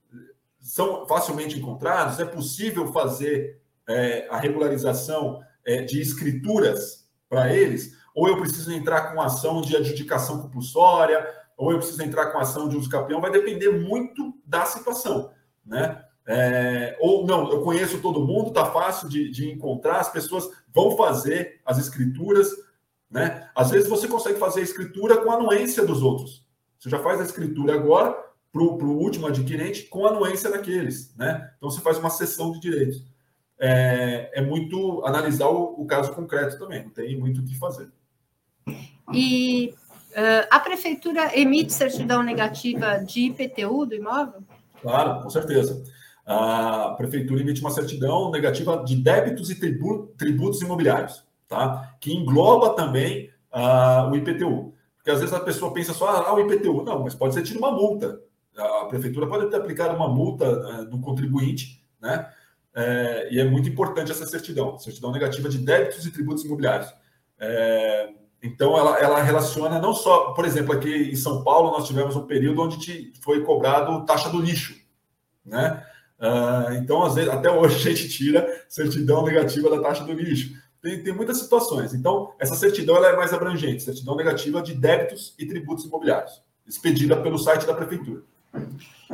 são 0.60 1.06
facilmente 1.06 1.58
encontrados? 1.58 2.20
É 2.20 2.24
possível 2.24 2.92
fazer 2.92 3.60
é, 3.88 4.28
a 4.30 4.38
regularização 4.38 5.42
é, 5.64 5.82
de 5.82 6.00
escrituras 6.00 7.08
para 7.28 7.52
eles? 7.52 7.96
Ou 8.14 8.28
eu 8.28 8.38
preciso 8.38 8.72
entrar 8.72 9.12
com 9.12 9.20
ação 9.20 9.60
de 9.60 9.76
adjudicação 9.76 10.40
compulsória? 10.42 11.26
Ou 11.56 11.72
eu 11.72 11.78
preciso 11.78 12.02
entrar 12.02 12.26
com 12.26 12.38
ação 12.38 12.68
de 12.68 12.76
uso 12.76 12.88
campeão? 12.88 13.20
Vai 13.20 13.30
depender 13.30 13.70
muito 13.70 14.34
da 14.46 14.64
situação, 14.64 15.32
né? 15.64 16.04
É, 16.30 16.94
ou 17.00 17.26
não, 17.26 17.50
eu 17.50 17.62
conheço 17.62 18.02
todo 18.02 18.26
mundo, 18.26 18.50
tá 18.50 18.66
fácil 18.66 19.08
de, 19.08 19.30
de 19.30 19.50
encontrar, 19.50 19.98
as 19.98 20.12
pessoas 20.12 20.46
vão 20.74 20.94
fazer 20.94 21.58
as 21.64 21.78
escrituras, 21.78 22.50
né? 23.10 23.48
Às 23.54 23.70
vezes 23.70 23.88
você 23.88 24.06
consegue 24.06 24.38
fazer 24.38 24.60
a 24.60 24.64
escritura 24.64 25.16
com 25.16 25.30
a 25.30 25.36
anuência 25.36 25.86
dos 25.86 26.02
outros. 26.02 26.46
Você 26.78 26.88
já 26.88 26.98
faz 27.00 27.20
a 27.20 27.24
escritura 27.24 27.74
agora, 27.74 28.28
para 28.52 28.62
o 28.62 28.98
último 28.98 29.26
adquirente 29.26 29.84
com 29.84 30.06
a 30.06 30.10
anuência 30.10 30.50
daqueles. 30.50 31.14
Né? 31.16 31.50
Então, 31.56 31.70
você 31.70 31.80
faz 31.80 31.98
uma 31.98 32.10
cessão 32.10 32.52
de 32.52 32.60
direitos. 32.60 33.04
É, 33.60 34.30
é 34.34 34.42
muito 34.42 35.04
analisar 35.04 35.48
o, 35.48 35.80
o, 35.80 35.86
caso 35.86 36.12
concreto 36.12 36.58
também, 36.58 36.84
não 36.84 36.90
tem 36.90 37.18
muito 37.18 37.40
o 37.40 37.44
que 37.44 37.58
fazer. 37.58 37.90
E 39.12 39.74
uh, 40.10 40.46
a 40.48 40.60
prefeitura 40.60 41.36
emite 41.36 41.72
certidão 41.72 42.22
negativa 42.22 42.98
de 42.98 43.26
IPTU 43.26 43.86
do 43.86 43.94
imóvel? 43.96 44.42
Claro, 44.80 45.22
com 45.22 45.30
certeza. 45.30 45.82
a 46.24 46.94
prefeitura 46.96 47.40
emite 47.40 47.60
uma 47.60 47.72
certidão 47.72 48.30
negativa 48.30 48.84
de 48.84 48.94
débitos 48.94 49.50
e 49.50 49.56
tributos 50.16 50.62
imobiliários, 50.62 51.24
tá? 51.48 51.96
que 52.00 52.12
engloba 52.12 52.76
também 52.76 53.28
uh, 53.52 54.08
o 54.08 54.16
IPTU. 54.16 54.72
Porque 55.08 55.12
às 55.12 55.20
vezes 55.20 55.34
a 55.34 55.40
pessoa 55.40 55.72
pensa 55.72 55.94
só, 55.94 56.06
ah, 56.06 56.34
o 56.34 56.40
IPTU. 56.40 56.82
Não, 56.82 57.02
mas 57.02 57.14
pode 57.14 57.32
ser 57.32 57.42
tido 57.42 57.56
uma 57.56 57.70
multa. 57.70 58.20
A 58.54 58.84
prefeitura 58.84 59.26
pode 59.26 59.48
ter 59.48 59.56
aplicado 59.56 59.96
uma 59.96 60.06
multa 60.06 60.44
uh, 60.46 60.84
no 60.84 61.00
contribuinte, 61.00 61.82
né? 61.98 62.30
É, 62.74 63.28
e 63.32 63.40
é 63.40 63.44
muito 63.44 63.70
importante 63.70 64.12
essa 64.12 64.26
certidão, 64.26 64.78
certidão 64.78 65.10
negativa 65.10 65.48
de 65.48 65.56
débitos 65.58 66.04
e 66.04 66.10
tributos 66.10 66.44
imobiliários. 66.44 66.92
É, 67.38 68.10
então, 68.42 68.76
ela, 68.76 68.98
ela 68.98 69.22
relaciona 69.22 69.78
não 69.78 69.94
só, 69.94 70.32
por 70.32 70.44
exemplo, 70.44 70.74
aqui 70.74 71.10
em 71.10 71.16
São 71.16 71.42
Paulo, 71.42 71.70
nós 71.70 71.86
tivemos 71.86 72.14
um 72.14 72.26
período 72.26 72.60
onde 72.60 72.78
te 72.78 73.12
foi 73.22 73.42
cobrado 73.42 74.04
taxa 74.04 74.28
do 74.28 74.42
lixo, 74.42 74.74
né? 75.42 75.82
Uh, 76.18 76.74
então, 76.74 77.02
às 77.02 77.14
vezes, 77.14 77.30
até 77.30 77.50
hoje 77.50 77.76
a 77.76 77.94
gente 77.94 78.10
tira 78.10 78.46
certidão 78.68 79.24
negativa 79.24 79.70
da 79.70 79.80
taxa 79.80 80.04
do 80.04 80.12
lixo. 80.12 80.52
Tem, 80.88 81.02
tem 81.02 81.12
muitas 81.12 81.36
situações. 81.36 81.92
Então, 81.92 82.32
essa 82.38 82.54
certidão 82.54 82.96
ela 82.96 83.08
é 83.08 83.16
mais 83.16 83.34
abrangente, 83.34 83.82
certidão 83.82 84.16
negativa 84.16 84.62
de 84.62 84.72
débitos 84.72 85.34
e 85.38 85.44
tributos 85.44 85.84
imobiliários, 85.84 86.42
expedida 86.66 87.14
pelo 87.20 87.36
site 87.36 87.66
da 87.66 87.74
prefeitura. 87.74 88.22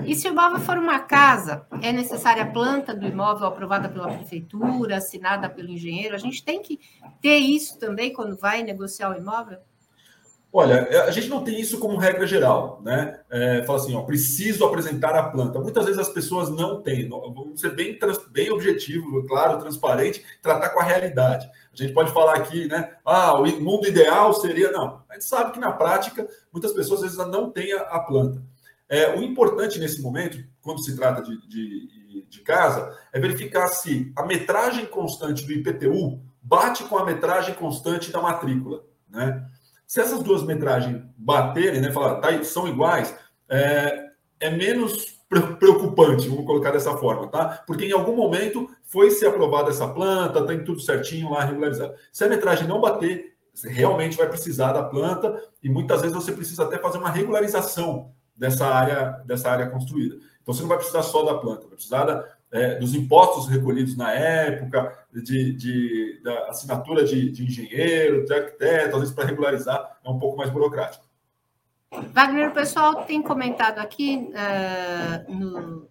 E 0.07 0.15
se 0.15 0.29
o 0.29 0.31
imóvel 0.31 0.61
for 0.61 0.79
uma 0.79 1.01
casa, 1.01 1.67
é 1.83 1.91
necessária 1.91 2.45
a 2.45 2.47
planta 2.47 2.95
do 2.95 3.05
imóvel 3.05 3.49
aprovada 3.49 3.89
pela 3.89 4.07
prefeitura, 4.07 4.99
assinada 4.99 5.51
pelo 5.51 5.69
engenheiro? 5.69 6.15
A 6.15 6.19
gente 6.19 6.45
tem 6.45 6.63
que 6.63 6.79
ter 7.21 7.39
isso 7.39 7.77
também 7.77 8.13
quando 8.13 8.37
vai 8.37 8.63
negociar 8.63 9.11
o 9.11 9.19
imóvel? 9.19 9.59
Olha, 10.57 10.87
é, 10.88 10.99
a 10.99 11.11
gente 11.11 11.29
não 11.29 11.43
tem 11.43 11.61
isso 11.61 11.81
como 11.81 11.97
regra 11.97 12.25
geral, 12.29 12.81
né? 12.81 13.19
É, 13.29 13.64
fala 13.64 13.77
assim, 13.77 13.97
ó, 13.97 14.03
preciso 14.03 14.64
apresentar 14.64 15.12
a 15.12 15.25
planta. 15.25 15.59
Muitas 15.59 15.85
vezes 15.85 15.99
as 15.99 16.11
pessoas 16.11 16.49
não 16.49 16.81
têm. 16.81 17.09
Vamos 17.09 17.61
ser 17.61 17.75
bem, 17.75 17.99
bem 18.31 18.53
objetivo, 18.53 19.27
claro, 19.27 19.59
transparente, 19.59 20.25
tratar 20.40 20.69
com 20.69 20.79
a 20.79 20.85
realidade. 20.85 21.51
A 21.73 21.77
gente 21.77 21.93
pode 21.93 22.12
falar 22.12 22.37
aqui, 22.37 22.69
né? 22.69 22.88
Ah, 23.05 23.37
o 23.37 23.45
mundo 23.61 23.88
ideal 23.88 24.33
seria. 24.33 24.71
Não. 24.71 25.03
A 25.11 25.14
gente 25.14 25.25
sabe 25.25 25.51
que 25.51 25.59
na 25.59 25.73
prática, 25.73 26.25
muitas 26.53 26.73
pessoas 26.73 27.03
às 27.03 27.17
vezes 27.17 27.33
não 27.33 27.51
têm 27.51 27.73
a, 27.73 27.99
planta. 27.99 28.40
É, 28.88 29.12
o 29.12 29.25
importante 29.25 29.81
nesse 29.81 30.01
momento, 30.01 30.38
quando 30.62 30.85
se 30.85 30.95
trata 30.95 31.21
de, 31.21 31.37
de, 31.49 32.27
de 32.29 32.40
casa, 32.43 32.97
é 33.12 33.19
verificar 33.19 33.67
se 33.67 34.12
a 34.14 34.25
metragem 34.25 34.87
constante 34.87 35.45
do 35.45 35.53
IPTU 35.53 36.23
bate 36.40 36.85
com 36.85 36.97
a 36.97 37.05
metragem 37.05 37.57
constante 37.57 38.12
da 38.12 38.23
matrícula, 38.23 38.85
né? 39.11 39.45
Se 39.87 40.01
essas 40.01 40.23
duas 40.23 40.42
metragens 40.42 41.03
baterem, 41.16 41.81
né, 41.81 41.92
falar, 41.92 42.16
tá, 42.16 42.42
são 42.44 42.66
iguais, 42.66 43.16
é, 43.49 44.07
é 44.40 44.51
menos 44.51 45.14
preocupante, 45.59 46.29
vamos 46.29 46.47
colocar 46.47 46.70
dessa 46.70 46.97
forma, 46.97 47.29
tá? 47.29 47.62
Porque 47.66 47.87
em 47.87 47.92
algum 47.92 48.14
momento 48.14 48.68
foi 48.85 49.11
se 49.11 49.27
aprovada 49.27 49.70
essa 49.70 49.88
planta, 49.88 50.47
tem 50.47 50.62
tudo 50.64 50.81
certinho 50.81 51.31
lá 51.31 51.44
regularizado. 51.44 51.94
Se 52.12 52.25
a 52.25 52.29
metragem 52.29 52.68
não 52.68 52.81
bater, 52.81 53.35
você 53.53 53.68
realmente 53.68 54.16
vai 54.16 54.29
precisar 54.29 54.73
da 54.73 54.83
planta 54.83 55.42
e 55.62 55.68
muitas 55.68 56.03
vezes 56.03 56.14
você 56.14 56.33
precisa 56.33 56.64
até 56.64 56.79
fazer 56.79 56.99
uma 56.99 57.11
regularização 57.11 58.12
dessa 58.37 58.66
área, 58.66 59.23
dessa 59.25 59.51
área 59.51 59.70
construída. 59.70 60.16
Então 60.42 60.53
você 60.53 60.62
não 60.62 60.68
vai 60.68 60.79
precisar 60.79 61.03
só 61.03 61.25
da 61.25 61.38
planta, 61.38 61.66
vai 61.66 61.77
precisar 61.77 62.05
da, 62.05 62.29
é, 62.55 62.77
dos 62.77 62.95
impostos 62.95 63.49
recolhidos 63.49 63.97
na 63.97 64.12
época, 64.12 64.97
de, 65.12 65.53
de 65.55 66.21
da 66.23 66.51
assinatura 66.51 67.05
de, 67.05 67.29
de, 67.33 67.45
engenheiro, 67.45 68.25
de 68.25 68.33
arquiteto, 68.33 68.95
às 68.95 69.01
vezes 69.01 69.14
para 69.14 69.27
regularizar 69.27 69.99
é 70.05 70.09
um 70.09 70.21
pouco 70.21 70.38
mais 70.38 70.51
burocrático. 70.51 71.05
Wagner, 72.12 72.51
o 72.51 72.55
pessoal 72.55 73.05
tem 73.07 73.21
comentado 73.21 73.81
aqui, 73.81 74.31
uh, 74.31 75.33
no, 75.33 75.88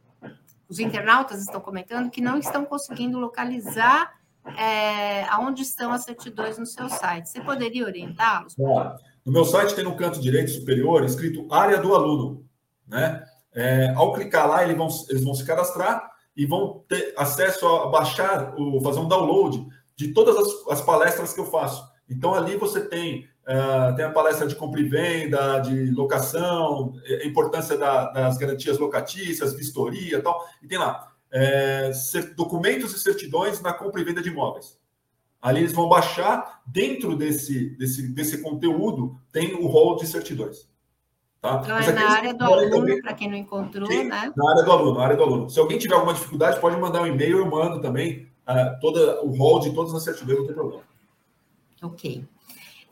os 0.70 0.80
internautas 0.80 1.42
estão 1.42 1.60
comentando 1.60 2.10
que 2.10 2.22
não 2.22 2.38
estão 2.38 2.64
conseguindo 2.64 3.20
localizar 3.20 4.14
é, 4.58 5.24
aonde 5.26 5.64
estão 5.64 5.92
as 5.92 6.06
certidões 6.06 6.58
no 6.58 6.66
seu 6.66 6.88
site. 6.88 7.30
Você 7.30 7.42
poderia 7.42 7.86
orientá-los? 7.86 8.56
No 8.58 9.32
meu 9.32 9.44
site 9.44 9.76
tem 9.76 9.84
no 9.84 9.98
canto 9.98 10.22
direito 10.22 10.52
superior 10.52 11.04
escrito 11.04 11.46
área 11.54 11.78
do 11.78 11.94
aluno. 11.94 12.46
Né? 12.88 13.22
É, 13.54 13.94
ao 13.96 14.14
clicar 14.14 14.48
lá, 14.48 14.64
eles 14.64 14.78
vão, 14.78 14.88
eles 15.10 15.24
vão 15.24 15.34
se 15.34 15.46
cadastrar 15.46 16.13
e 16.36 16.46
vão 16.46 16.84
ter 16.88 17.14
acesso 17.18 17.66
a 17.68 17.88
baixar, 17.88 18.54
o, 18.58 18.82
fazer 18.82 19.00
um 19.00 19.08
download 19.08 19.66
de 19.96 20.14
todas 20.14 20.36
as, 20.36 20.68
as 20.80 20.82
palestras 20.82 21.34
que 21.34 21.40
eu 21.40 21.46
faço. 21.46 21.84
Então, 22.10 22.34
ali 22.34 22.56
você 22.56 22.82
tem, 22.82 23.28
uh, 23.48 23.96
tem 23.96 24.06
a 24.06 24.12
palestra 24.12 24.48
de 24.48 24.56
compra 24.56 24.82
e 24.82 24.90
venda, 24.90 25.60
de 25.60 25.92
locação, 25.92 26.94
a 27.08 27.26
importância 27.26 27.78
da, 27.78 28.12
das 28.12 28.38
garantias 28.38 28.78
locatícias, 28.78 29.54
vistoria 29.54 30.18
e 30.18 30.22
tal. 30.22 30.44
E 30.62 30.68
tem 30.68 30.78
lá 30.78 31.14
é, 31.34 31.92
documentos 32.36 32.94
e 32.94 33.00
certidões 33.00 33.60
na 33.60 33.74
compra 33.74 34.00
e 34.00 34.04
venda 34.04 34.22
de 34.22 34.30
imóveis. 34.30 34.78
Ali 35.42 35.62
eles 35.62 35.74
vão 35.74 35.90
baixar, 35.90 36.62
dentro 36.66 37.18
desse, 37.18 37.72
desse, 37.72 38.08
desse 38.14 38.38
conteúdo, 38.42 39.20
tem 39.32 39.56
o 39.56 39.66
rol 39.66 39.96
de 39.98 40.06
certidões. 40.08 40.70
Tá? 41.44 41.60
Então, 41.62 41.78
é 41.78 41.92
na 41.92 42.10
área 42.10 42.34
do 42.34 42.46
aluno, 42.46 43.02
para 43.02 43.14
quem 43.14 43.30
não 43.30 43.36
encontrou, 43.36 43.90
né? 43.90 44.32
Na 44.34 44.50
área 44.50 44.64
do 44.64 44.72
aluno, 44.72 44.98
na 44.98 45.04
área 45.04 45.18
do 45.18 45.24
aluno. 45.24 45.50
Se 45.50 45.60
alguém 45.60 45.78
tiver 45.78 45.94
alguma 45.94 46.14
dificuldade, 46.14 46.58
pode 46.62 46.78
mandar 46.78 47.02
um 47.02 47.06
e-mail, 47.06 47.40
eu 47.40 47.46
mando 47.46 47.82
também 47.82 48.30
uh, 48.48 48.80
toda, 48.80 49.22
o 49.22 49.36
rol 49.36 49.60
de 49.60 49.74
todas 49.74 49.94
as 49.94 50.06
certidões, 50.06 50.40
não 50.40 50.46
tem 50.46 50.56
problema. 50.56 50.84
Ok. 51.82 52.24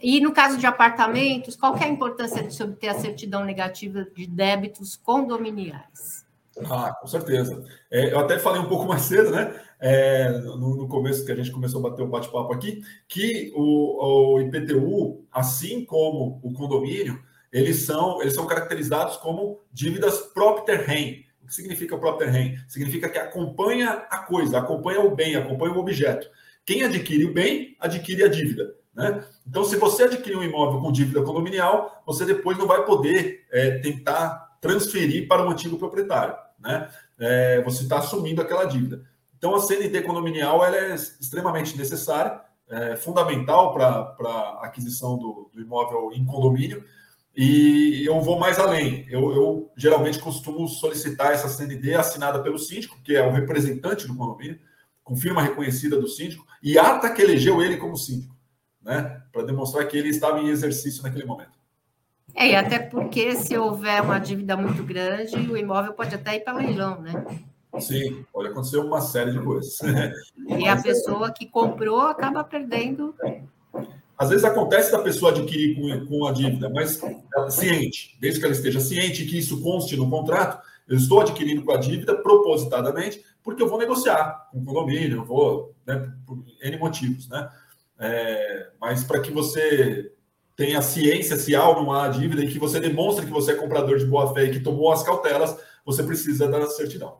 E 0.01 0.19
no 0.19 0.33
caso 0.33 0.57
de 0.57 0.65
apartamentos, 0.65 1.55
qual 1.55 1.77
é 1.77 1.85
a 1.85 1.87
importância 1.87 2.43
de 2.43 2.53
se 2.53 2.61
obter 2.61 2.89
a 2.89 2.95
certidão 2.95 3.45
negativa 3.45 4.05
de 4.13 4.27
débitos 4.27 4.97
condominiais? 4.97 6.25
Ah, 6.69 6.93
com 6.99 7.07
certeza. 7.07 7.63
É, 7.89 8.11
eu 8.11 8.19
até 8.19 8.37
falei 8.37 8.59
um 8.59 8.67
pouco 8.67 8.83
mais 8.89 9.03
cedo, 9.03 9.31
né? 9.31 9.57
É, 9.79 10.29
no, 10.29 10.75
no, 10.75 10.87
começo 10.89 11.25
que 11.25 11.31
a 11.31 11.35
gente 11.37 11.51
começou 11.51 11.79
a 11.79 11.89
bater 11.89 12.03
o 12.03 12.09
bate-papo 12.09 12.51
aqui, 12.51 12.81
que 13.07 13.53
o, 13.55 14.33
o, 14.35 14.41
IPTU, 14.41 15.23
assim 15.31 15.85
como 15.85 16.41
o 16.43 16.51
condomínio, 16.51 17.17
eles 17.51 17.79
são, 17.79 18.21
eles 18.21 18.33
são 18.33 18.47
caracterizados 18.47 19.17
como 19.17 19.59
dívidas 19.71 20.19
propter 20.33 20.81
rem. 20.81 21.25
O 21.43 21.47
que 21.47 21.53
significa 21.53 21.97
propter 21.97 22.29
rem? 22.29 22.57
Significa 22.67 23.09
que 23.09 23.17
acompanha 23.17 24.05
a 24.09 24.19
coisa, 24.19 24.57
acompanha 24.57 25.01
o 25.01 25.15
bem, 25.15 25.35
acompanha 25.35 25.73
o 25.73 25.79
objeto. 25.79 26.27
Quem 26.65 26.83
adquire 26.83 27.25
o 27.25 27.33
bem, 27.33 27.75
adquire 27.79 28.23
a 28.23 28.27
dívida. 28.27 28.73
Né? 28.93 29.23
Então, 29.47 29.63
se 29.63 29.75
você 29.77 30.03
adquirir 30.03 30.37
um 30.37 30.43
imóvel 30.43 30.79
com 30.81 30.91
dívida 30.91 31.23
condominial, 31.23 32.03
você 32.05 32.25
depois 32.25 32.57
não 32.57 32.67
vai 32.67 32.85
poder 32.85 33.45
é, 33.51 33.79
tentar 33.79 34.57
transferir 34.61 35.27
para 35.27 35.45
o 35.45 35.49
antigo 35.49 35.77
proprietário. 35.77 36.35
Né? 36.59 36.89
É, 37.19 37.61
você 37.63 37.83
está 37.83 37.97
assumindo 37.97 38.41
aquela 38.41 38.65
dívida. 38.65 39.03
Então, 39.37 39.55
a 39.55 39.59
CNT 39.59 40.03
condominial 40.03 40.63
ela 40.63 40.77
é 40.77 40.93
extremamente 40.93 41.75
necessária, 41.75 42.39
é 42.69 42.95
fundamental 42.95 43.73
para 43.73 44.15
a 44.19 44.65
aquisição 44.65 45.17
do, 45.17 45.49
do, 45.51 45.59
imóvel 45.59 46.11
em 46.13 46.23
condomínio. 46.23 46.85
E 47.35 48.05
eu 48.05 48.19
vou 48.21 48.37
mais 48.37 48.59
além. 48.59 49.05
Eu, 49.09 49.33
eu, 49.33 49.71
geralmente 49.75 50.19
costumo 50.19 50.67
solicitar 50.67 51.31
essa 51.31 51.47
CND 51.47 51.93
assinada 51.93 52.41
pelo 52.43 52.59
síndico, 52.59 52.99
que 53.03 53.15
é 53.15 53.25
o 53.25 53.31
representante 53.31 54.07
do 54.07 54.15
condomínio, 54.15 54.59
com 55.03 55.15
firma 55.15 55.41
reconhecida 55.41 55.99
do 55.99 56.07
síndico, 56.07 56.45
e 56.61 56.77
ata 56.77 57.11
que 57.11 57.21
elegeu 57.21 57.61
ele 57.61 57.77
como 57.77 57.97
síndico, 57.97 58.35
né? 58.81 59.21
para 59.31 59.43
demonstrar 59.43 59.87
que 59.87 59.97
ele 59.97 60.09
estava 60.09 60.39
em 60.39 60.49
exercício 60.49 61.03
naquele 61.03 61.25
momento. 61.25 61.59
É, 62.35 62.49
e 62.49 62.55
até 62.55 62.79
porque 62.79 63.35
se 63.35 63.57
houver 63.57 64.01
uma 64.01 64.19
dívida 64.19 64.55
muito 64.55 64.83
grande, 64.83 65.35
o 65.35 65.57
imóvel 65.57 65.93
pode 65.93 66.15
até 66.15 66.35
ir 66.35 66.41
para 66.41 66.53
leilão, 66.53 67.01
né? 67.01 67.13
Sim, 67.79 68.25
pode 68.31 68.49
acontecer 68.49 68.77
uma 68.77 69.01
série 69.01 69.31
de 69.31 69.39
coisas. 69.39 69.77
E 70.59 70.67
a 70.67 70.81
pessoa 70.81 71.31
que 71.31 71.45
comprou 71.45 72.01
acaba 72.01 72.43
perdendo. 72.43 73.15
Às 74.21 74.29
vezes 74.29 74.45
acontece 74.45 74.91
da 74.91 74.99
pessoa 74.99 75.31
adquirir 75.31 75.75
com, 75.75 76.05
com 76.05 76.27
a 76.27 76.31
dívida, 76.31 76.69
mas 76.69 77.01
ela, 77.36 77.49
ciente, 77.49 78.15
desde 78.21 78.39
que 78.39 78.45
ela 78.45 78.53
esteja 78.53 78.79
ciente 78.79 79.25
que 79.25 79.39
isso 79.39 79.63
conste 79.63 79.97
no 79.97 80.07
contrato, 80.12 80.62
eu 80.88 80.95
estou 80.95 81.21
adquirindo 81.21 81.63
com 81.63 81.71
a 81.71 81.77
dívida 81.77 82.15
propositadamente, 82.15 83.25
porque 83.41 83.63
eu 83.63 83.67
vou 83.67 83.79
negociar 83.79 84.47
com 84.51 84.60
o 84.60 84.63
condomínio, 84.63 85.17
eu 85.17 85.25
vou, 85.25 85.73
né, 85.88 86.13
por 86.23 86.38
N 86.62 86.77
motivos, 86.77 87.27
né? 87.29 87.49
É, 87.97 88.69
mas 88.79 89.03
para 89.03 89.21
que 89.21 89.31
você 89.31 90.13
tenha 90.55 90.84
ciência 90.84 91.36
se 91.36 91.55
há 91.55 91.67
ou 91.67 91.81
não 91.81 91.91
há 91.91 92.07
dívida 92.07 92.43
e 92.43 92.47
que 92.47 92.60
você 92.60 92.79
demonstre 92.79 93.25
que 93.25 93.31
você 93.31 93.53
é 93.53 93.55
comprador 93.55 93.97
de 93.97 94.05
boa 94.05 94.31
fé 94.36 94.43
e 94.43 94.51
que 94.51 94.60
tomou 94.60 94.91
as 94.91 95.01
cautelas, 95.01 95.57
você 95.84 96.03
precisa 96.03 96.47
da 96.47 96.67
certidão. 96.67 97.17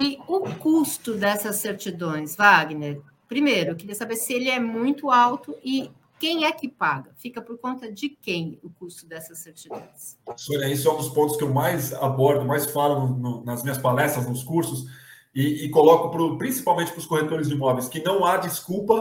E 0.00 0.18
o 0.26 0.40
custo 0.56 1.14
dessas 1.14 1.54
certidões, 1.54 2.34
Wagner? 2.34 3.00
Primeiro, 3.30 3.70
eu 3.70 3.76
queria 3.76 3.94
saber 3.94 4.16
se 4.16 4.32
ele 4.32 4.50
é 4.50 4.58
muito 4.58 5.08
alto 5.08 5.56
e 5.64 5.88
quem 6.18 6.46
é 6.46 6.50
que 6.50 6.68
paga? 6.68 7.12
Fica 7.16 7.40
por 7.40 7.56
conta 7.58 7.90
de 7.90 8.08
quem 8.08 8.58
o 8.60 8.68
custo 8.70 9.06
dessas 9.06 9.38
certidões? 9.38 10.18
Sônia, 10.36 10.66
isso 10.68 10.88
é 10.88 10.92
um 10.92 10.96
dos 10.96 11.10
pontos 11.10 11.36
que 11.36 11.44
eu 11.44 11.54
mais 11.54 11.92
abordo, 11.92 12.44
mais 12.44 12.66
falo 12.66 13.06
no, 13.06 13.16
no, 13.16 13.44
nas 13.44 13.62
minhas 13.62 13.78
palestras, 13.78 14.28
nos 14.28 14.42
cursos, 14.42 14.86
e, 15.32 15.64
e 15.64 15.70
coloco 15.70 16.10
pro, 16.10 16.36
principalmente 16.38 16.90
para 16.90 16.98
os 16.98 17.06
corretores 17.06 17.46
de 17.46 17.54
imóveis 17.54 17.88
que 17.88 18.02
não 18.02 18.26
há 18.26 18.36
desculpa 18.36 19.00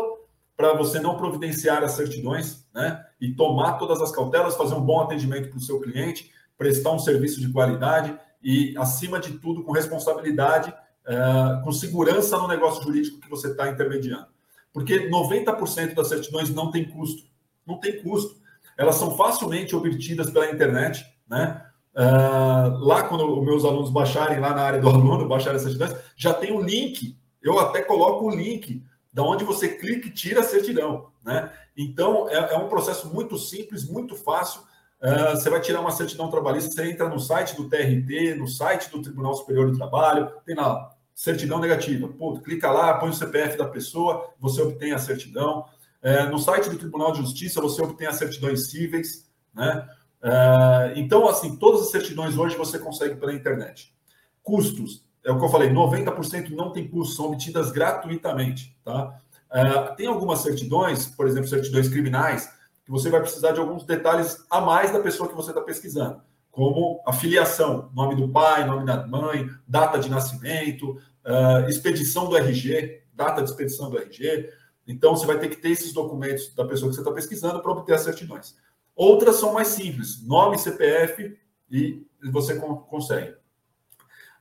para 0.56 0.76
você 0.76 1.00
não 1.00 1.18
providenciar 1.18 1.84
as 1.84 1.94
certidões, 1.94 2.68
né? 2.72 3.04
E 3.20 3.34
tomar 3.34 3.80
todas 3.80 4.00
as 4.00 4.12
cautelas, 4.12 4.56
fazer 4.56 4.76
um 4.76 4.86
bom 4.86 5.02
atendimento 5.02 5.50
para 5.50 5.58
o 5.58 5.62
seu 5.62 5.82
cliente, 5.82 6.32
prestar 6.56 6.92
um 6.92 7.00
serviço 7.00 7.42
de 7.42 7.52
qualidade 7.52 8.16
e, 8.44 8.78
acima 8.78 9.20
de 9.20 9.40
tudo, 9.40 9.64
com 9.64 9.72
responsabilidade, 9.72 10.72
uh, 11.10 11.64
com 11.64 11.72
segurança 11.72 12.38
no 12.38 12.48
negócio 12.48 12.84
jurídico 12.84 13.20
que 13.20 13.30
você 13.30 13.48
está 13.48 13.70
intermediando. 13.70 14.28
Porque 14.72 15.10
90% 15.10 15.96
das 15.96 16.08
certidões 16.08 16.50
não 16.54 16.70
tem 16.70 16.88
custo. 16.90 17.24
Não 17.66 17.80
tem 17.80 18.02
custo. 18.02 18.40
Elas 18.78 18.96
são 18.96 19.18
facilmente 19.18 19.76
obtidas 19.76 20.30
pela 20.30 20.50
internet, 20.50 21.06
né? 21.28 21.66
Uh, 21.96 22.78
lá, 22.86 23.04
quando 23.04 23.42
meus 23.42 23.66
alunos 23.66 23.90
baixarem 23.90 24.40
lá 24.40 24.54
na 24.54 24.62
área 24.62 24.80
do 24.80 24.88
aluno, 24.88 25.28
baixarem 25.28 25.58
as 25.58 25.64
certidões, 25.64 25.96
já 26.16 26.34
tem 26.34 26.52
o 26.52 26.60
um 26.60 26.62
link. 26.62 27.18
Eu 27.42 27.60
até 27.60 27.82
coloco 27.82 28.26
o 28.26 28.30
link 28.30 28.84
da 29.12 29.24
onde 29.24 29.44
você 29.44 29.68
clica 29.68 30.08
e 30.08 30.12
tira 30.12 30.42
a 30.42 30.44
certidão, 30.44 31.08
né? 31.26 31.52
Então, 31.76 32.30
é, 32.30 32.54
é 32.54 32.58
um 32.58 32.70
processo 32.70 33.12
muito 33.14 33.38
simples, 33.38 33.90
muito 33.90 34.16
fácil. 34.16 34.62
Uh, 35.02 35.32
você 35.32 35.50
vai 35.50 35.60
tirar 35.60 35.82
uma 35.82 35.92
certidão 35.92 36.30
trabalhista, 36.30 36.72
você 36.72 36.90
entra 36.90 37.10
no 37.10 37.20
site 37.20 37.56
do 37.56 37.68
TRT, 37.68 38.36
no 38.38 38.48
site 38.48 38.90
do 38.92 39.02
Tribunal 39.02 39.34
Superior 39.34 39.72
do 39.72 39.78
Trabalho, 39.78 40.32
tem 40.46 40.56
lá 40.56 40.94
certidão 41.20 41.60
negativa. 41.60 42.08
Pô, 42.08 42.40
clica 42.40 42.72
lá, 42.72 42.94
põe 42.94 43.10
o 43.10 43.14
CPF 43.14 43.58
da 43.58 43.66
pessoa, 43.66 44.34
você 44.40 44.62
obtém 44.62 44.94
a 44.94 44.98
certidão. 44.98 45.66
É, 46.02 46.26
no 46.26 46.40
site 46.40 46.70
do 46.70 46.78
Tribunal 46.78 47.12
de 47.12 47.18
Justiça, 47.18 47.60
você 47.60 47.82
obtém 47.82 48.08
as 48.08 48.16
certidões 48.16 48.70
cíveis, 48.70 49.30
né? 49.54 49.86
É, 50.22 50.94
então, 50.96 51.28
assim, 51.28 51.58
todas 51.58 51.82
as 51.82 51.92
certidões 51.92 52.38
hoje 52.38 52.56
você 52.56 52.80
consegue 52.80 53.18
pela 53.18 53.34
internet. 53.34 53.94
Custos, 54.42 55.04
é 55.22 55.30
o 55.30 55.38
que 55.38 55.44
eu 55.44 55.50
falei, 55.50 55.70
90% 55.70 56.52
não 56.52 56.72
tem 56.72 56.88
custo, 56.88 57.16
são 57.16 57.26
obtidas 57.26 57.70
gratuitamente, 57.70 58.74
tá? 58.86 59.20
É, 59.52 59.96
tem 59.96 60.08
algumas 60.08 60.40
certidões, 60.40 61.06
por 61.06 61.28
exemplo, 61.28 61.50
certidões 61.50 61.90
criminais, 61.90 62.50
que 62.86 62.92
você 62.92 63.10
vai 63.10 63.20
precisar 63.20 63.52
de 63.52 63.60
alguns 63.60 63.84
detalhes 63.84 64.46
a 64.50 64.62
mais 64.62 64.90
da 64.94 65.02
pessoa 65.02 65.28
que 65.28 65.36
você 65.36 65.52
está 65.52 65.60
pesquisando, 65.60 66.22
como 66.52 67.02
a 67.06 67.14
filiação, 67.14 67.90
nome 67.94 68.16
do 68.16 68.30
pai, 68.30 68.66
nome 68.66 68.86
da 68.86 69.06
mãe, 69.06 69.50
data 69.68 70.00
de 70.00 70.10
nascimento, 70.10 70.98
uh, 71.26 71.70
expedição 71.70 72.28
do 72.28 72.38
RG, 72.38 73.04
data 73.14 73.42
de 73.42 73.50
expedição 73.50 73.90
do 73.90 73.98
RG. 73.98 74.50
Então, 74.88 75.16
você 75.16 75.26
vai 75.26 75.38
ter 75.40 75.50
que 75.50 75.58
ter 75.58 75.70
esses 75.70 75.94
documentos 75.94 76.54
da 76.56 76.66
pessoa 76.66 76.90
que 76.90 76.96
você 76.96 77.02
está 77.02 77.12
pesquisando 77.12 77.62
para 77.62 77.72
obter 77.72 77.94
as 77.94 78.02
certidões. 78.02 78.56
Outras 78.96 79.38
são 79.38 79.54
mais 79.54 79.70
simples, 79.70 80.26
nome, 80.26 80.58
CPF 80.58 81.38
e 81.70 82.06
você 82.32 82.56
consegue. 82.56 83.36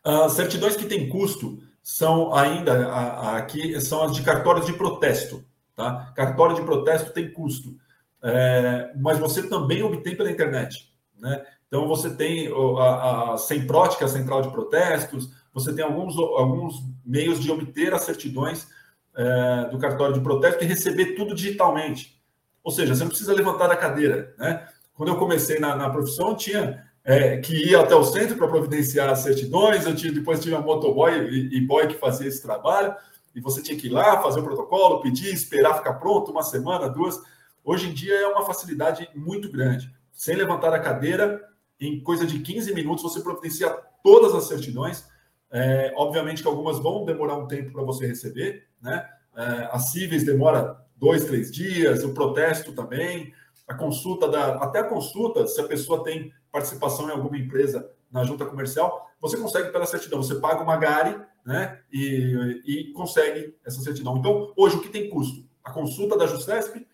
Uh, 0.05 0.29
certidões 0.31 0.77
que 0.77 0.87
têm 0.87 1.09
custo 1.09 1.59
são 1.83 2.35
ainda 2.35 3.37
aqui 3.37 3.81
são 3.81 4.03
as 4.03 4.15
de 4.15 4.23
cartórios 4.23 4.67
de 4.67 4.75
protesto, 4.75 5.43
tá? 5.75 6.13
Cartório 6.15 6.55
de 6.55 6.63
protesto 6.63 7.13
tem 7.13 7.33
custo, 7.33 7.79
é, 8.23 8.93
mas 9.01 9.19
você 9.19 9.49
também 9.49 9.83
obtém 9.83 10.15
pela 10.15 10.31
internet, 10.31 10.93
né? 11.19 11.47
Então 11.69 11.87
você 11.87 12.11
tem 12.11 12.49
a, 12.49 12.53
a 12.53 13.37
é 13.37 14.05
a 14.05 14.09
central 14.09 14.43
de 14.43 14.51
protestos, 14.51 15.31
você 15.53 15.73
tem 15.73 15.85
alguns, 15.85 16.17
alguns 16.17 16.83
meios 17.05 17.41
de 17.41 17.51
obter 17.51 17.95
as 17.95 18.03
certidões 18.03 18.69
é, 19.17 19.69
do 19.71 19.79
cartório 19.79 20.15
de 20.15 20.21
protesto 20.21 20.65
e 20.65 20.67
receber 20.67 21.15
tudo 21.15 21.35
digitalmente. 21.35 22.19
Ou 22.63 22.73
seja, 22.73 22.95
você 22.95 23.03
não 23.03 23.09
precisa 23.09 23.35
levantar 23.35 23.67
da 23.67 23.77
cadeira. 23.77 24.35
Né? 24.39 24.67
Quando 24.95 25.11
eu 25.11 25.17
comecei 25.17 25.59
na, 25.59 25.75
na 25.77 25.91
profissão, 25.91 26.35
tinha 26.35 26.85
é, 27.05 27.39
que 27.39 27.55
ir 27.55 27.77
até 27.77 27.95
o 27.95 28.05
centro 28.05 28.37
para 28.37 28.49
providenciar 28.49 29.09
as 29.09 29.21
certidões, 29.21 29.87
eu 29.87 29.95
tinha, 29.95 30.13
depois 30.13 30.41
tinha 30.41 30.61
motoboy 30.61 31.13
e, 31.13 31.57
e 31.57 31.61
boy 31.61 31.87
que 31.87 31.95
fazia 31.95 32.29
esse 32.29 32.43
trabalho, 32.43 32.95
e 33.35 33.41
você 33.41 33.63
tinha 33.63 33.79
que 33.79 33.87
ir 33.87 33.91
lá, 33.91 34.23
fazer 34.23 34.41
o 34.41 34.45
protocolo, 34.45 35.01
pedir, 35.01 35.33
esperar 35.33 35.79
ficar 35.79 35.95
pronto 35.95 36.31
uma 36.31 36.43
semana, 36.43 36.89
duas. 36.89 37.21
Hoje 37.65 37.89
em 37.89 37.93
dia 37.93 38.15
é 38.15 38.27
uma 38.27 38.45
facilidade 38.45 39.09
muito 39.15 39.51
grande. 39.51 39.93
Sem 40.13 40.37
levantar 40.37 40.73
a 40.75 40.81
cadeira, 40.81 41.48
em 41.81 42.01
coisa 42.03 42.27
de 42.27 42.41
15 42.41 42.75
minutos, 42.75 43.03
você 43.03 43.21
providencia 43.21 43.71
todas 44.03 44.35
as 44.35 44.45
certidões 44.45 45.05
é, 45.51 45.93
obviamente 45.97 46.43
que 46.43 46.49
algumas 46.49 46.79
vão 46.79 47.05
demorar 47.05 47.37
um 47.37 47.47
tempo 47.47 47.73
para 47.73 47.83
você 47.83 48.07
receber, 48.07 48.67
né? 48.81 49.09
É, 49.37 49.69
as 49.73 49.93
cíveis 49.93 50.25
demora 50.25 50.85
dois, 50.97 51.25
três 51.25 51.51
dias, 51.51 52.05
o 52.05 52.13
protesto 52.13 52.73
também, 52.73 53.33
a 53.67 53.75
consulta 53.75 54.29
da. 54.29 54.57
Até 54.57 54.81
a 54.81 54.85
consulta, 54.85 55.47
se 55.47 55.61
a 55.61 55.67
pessoa 55.67 56.05
tem 56.05 56.33
participação 56.51 57.09
em 57.09 57.13
alguma 57.13 57.39
empresa 57.39 57.91
na 58.11 58.25
junta 58.25 58.45
comercial, 58.45 59.09
você 59.21 59.37
consegue 59.37 59.71
pela 59.71 59.87
certidão. 59.87 60.23
Você 60.23 60.35
paga 60.37 60.63
uma 60.63 60.77
GARI 60.77 61.19
né, 61.45 61.81
e, 61.93 62.63
e 62.67 62.93
consegue 62.93 63.55
essa 63.65 63.81
certidão. 63.81 64.17
Então, 64.17 64.53
hoje, 64.57 64.77
o 64.77 64.81
que 64.81 64.89
tem 64.89 65.09
custo? 65.09 65.47
A 65.63 65.71
consulta 65.71 66.17
da 66.17 66.27
JUSCESP 66.27 66.87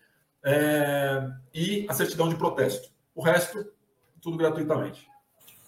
é, 0.43 1.27
e 1.53 1.85
a 1.89 1.93
certidão 1.93 2.29
de 2.29 2.35
protesto. 2.35 2.89
O 3.13 3.21
resto, 3.21 3.65
tudo 4.25 4.37
gratuitamente. 4.37 5.07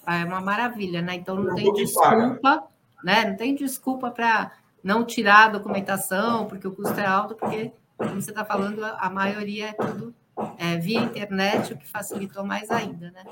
Ah, 0.03 0.17
é 0.17 0.25
uma 0.25 0.41
maravilha, 0.41 1.01
né? 1.01 1.15
Então 1.15 1.35
não, 1.35 1.53
tem 1.53 1.71
desculpa. 1.73 2.39
Paga 2.41 2.67
né? 3.03 3.25
Não 3.25 3.37
tem 3.37 3.53
desculpa 3.53 4.09
para 4.09 4.51
não 4.83 5.05
tirar 5.05 5.45
a 5.45 5.49
documentação, 5.49 6.47
porque 6.47 6.67
o 6.67 6.71
custo 6.71 6.99
é 6.99 7.05
alto, 7.05 7.35
porque, 7.35 7.71
como 7.95 8.19
você 8.19 8.31
está 8.31 8.43
falando, 8.43 8.83
a 8.83 9.09
maioria 9.09 9.69
é 9.69 9.73
tudo 9.73 10.13
é, 10.57 10.77
via 10.77 11.01
internet, 11.01 11.73
o 11.73 11.77
que 11.77 11.87
facilitou 11.87 12.43
mais 12.43 12.71
ainda, 12.71 13.11
né? 13.11 13.23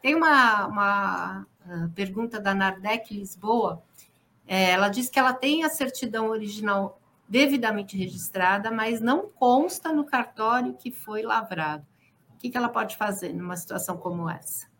Tem 0.00 0.16
uma, 0.16 0.66
uma 0.66 1.46
ah, 1.68 1.88
pergunta 1.94 2.40
da 2.40 2.54
Nardec 2.54 3.16
Lisboa. 3.16 3.82
É, 4.46 4.70
ela 4.70 4.88
diz 4.88 5.08
que 5.08 5.18
ela 5.18 5.32
tem 5.32 5.64
a 5.64 5.68
certidão 5.68 6.28
original 6.28 7.00
devidamente 7.28 7.96
registrada, 7.96 8.70
mas 8.70 9.00
não 9.00 9.28
consta 9.28 9.92
no 9.92 10.04
cartório 10.04 10.74
que 10.74 10.90
foi 10.90 11.22
lavrado. 11.22 11.86
O 12.34 12.36
que, 12.38 12.50
que 12.50 12.56
ela 12.56 12.68
pode 12.68 12.96
fazer 12.96 13.32
numa 13.32 13.56
situação 13.56 13.96
como 13.96 14.28
essa? 14.28 14.71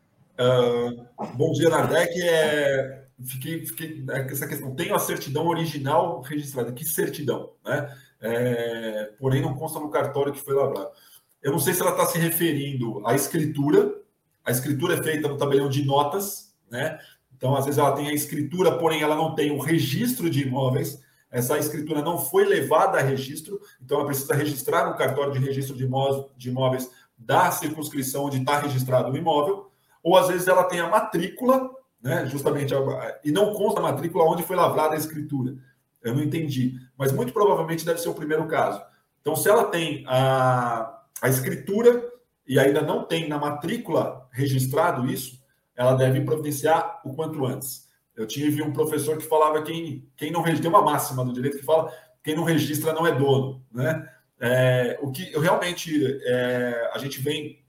Bom 1.34 1.52
dia, 1.52 1.68
Nardec. 1.68 2.20
É, 2.20 3.06
fiquei, 3.24 3.66
fiquei 3.66 4.04
é, 4.10 4.20
essa 4.30 4.46
questão. 4.46 4.74
Tenho 4.74 4.94
a 4.94 4.98
certidão 4.98 5.46
original 5.46 6.20
registrada. 6.20 6.72
Que 6.72 6.84
certidão, 6.84 7.52
né? 7.64 7.94
É, 8.20 9.12
porém, 9.18 9.42
não 9.42 9.54
consta 9.54 9.80
no 9.80 9.90
cartório 9.90 10.32
que 10.32 10.40
foi 10.40 10.54
lavrado. 10.54 10.90
Eu 11.42 11.52
não 11.52 11.58
sei 11.58 11.74
se 11.74 11.82
ela 11.82 11.90
está 11.90 12.06
se 12.06 12.18
referindo 12.18 13.06
à 13.06 13.14
escritura. 13.14 13.94
A 14.44 14.50
escritura 14.50 14.94
é 14.94 15.02
feita 15.02 15.28
no 15.28 15.36
tabelião 15.36 15.68
de 15.68 15.84
notas, 15.84 16.54
né? 16.70 16.98
Então, 17.36 17.56
às 17.56 17.64
vezes, 17.64 17.78
ela 17.78 17.92
tem 17.92 18.08
a 18.08 18.14
escritura, 18.14 18.78
porém, 18.78 19.02
ela 19.02 19.16
não 19.16 19.34
tem 19.34 19.50
o 19.50 19.58
registro 19.58 20.30
de 20.30 20.42
imóveis. 20.42 21.02
Essa 21.30 21.58
escritura 21.58 22.02
não 22.02 22.18
foi 22.18 22.44
levada 22.44 22.98
a 22.98 23.02
registro, 23.02 23.58
então 23.82 23.98
ela 23.98 24.06
precisa 24.06 24.34
registrar 24.34 24.88
no 24.88 24.96
cartório 24.96 25.32
de 25.32 25.38
registro 25.38 25.74
de 25.74 26.48
imóveis 26.48 26.90
da 27.16 27.50
circunscrição 27.50 28.26
onde 28.26 28.38
está 28.38 28.60
registrado 28.60 29.10
o 29.10 29.16
imóvel. 29.16 29.71
Ou, 30.02 30.16
às 30.16 30.28
vezes, 30.28 30.48
ela 30.48 30.64
tem 30.64 30.80
a 30.80 30.88
matrícula 30.88 31.70
né? 32.02 32.26
Justamente, 32.26 32.74
e 33.24 33.30
não 33.30 33.54
consta 33.54 33.78
a 33.78 33.82
matrícula 33.82 34.24
onde 34.24 34.42
foi 34.42 34.56
lavrada 34.56 34.94
a 34.94 34.98
escritura. 34.98 35.54
Eu 36.02 36.14
não 36.14 36.22
entendi, 36.22 36.74
mas 36.98 37.12
muito 37.12 37.32
provavelmente 37.32 37.86
deve 37.86 38.00
ser 38.00 38.08
o 38.08 38.14
primeiro 38.14 38.46
caso. 38.48 38.82
Então, 39.20 39.36
se 39.36 39.48
ela 39.48 39.64
tem 39.64 40.04
a, 40.08 41.00
a 41.22 41.28
escritura 41.28 42.10
e 42.44 42.58
ainda 42.58 42.82
não 42.82 43.04
tem 43.04 43.28
na 43.28 43.38
matrícula 43.38 44.26
registrado 44.32 45.06
isso, 45.06 45.40
ela 45.76 45.94
deve 45.94 46.20
providenciar 46.22 47.00
o 47.04 47.14
quanto 47.14 47.46
antes. 47.46 47.88
Eu 48.16 48.26
tive 48.26 48.62
um 48.62 48.72
professor 48.72 49.16
que 49.16 49.24
falava 49.24 49.62
quem, 49.62 50.10
quem 50.16 50.32
não 50.32 50.42
registra, 50.42 50.68
tem 50.68 50.76
uma 50.76 50.84
máxima 50.84 51.24
do 51.24 51.32
direito 51.32 51.58
que 51.58 51.64
fala 51.64 51.92
quem 52.22 52.34
não 52.36 52.44
registra 52.44 52.92
não 52.92 53.06
é 53.06 53.12
dono, 53.12 53.64
né? 53.72 54.08
É, 54.40 54.98
o 55.00 55.10
que 55.12 55.24
realmente 55.38 56.20
é, 56.24 56.90
a 56.92 56.98
gente 56.98 57.20
vem 57.20 57.61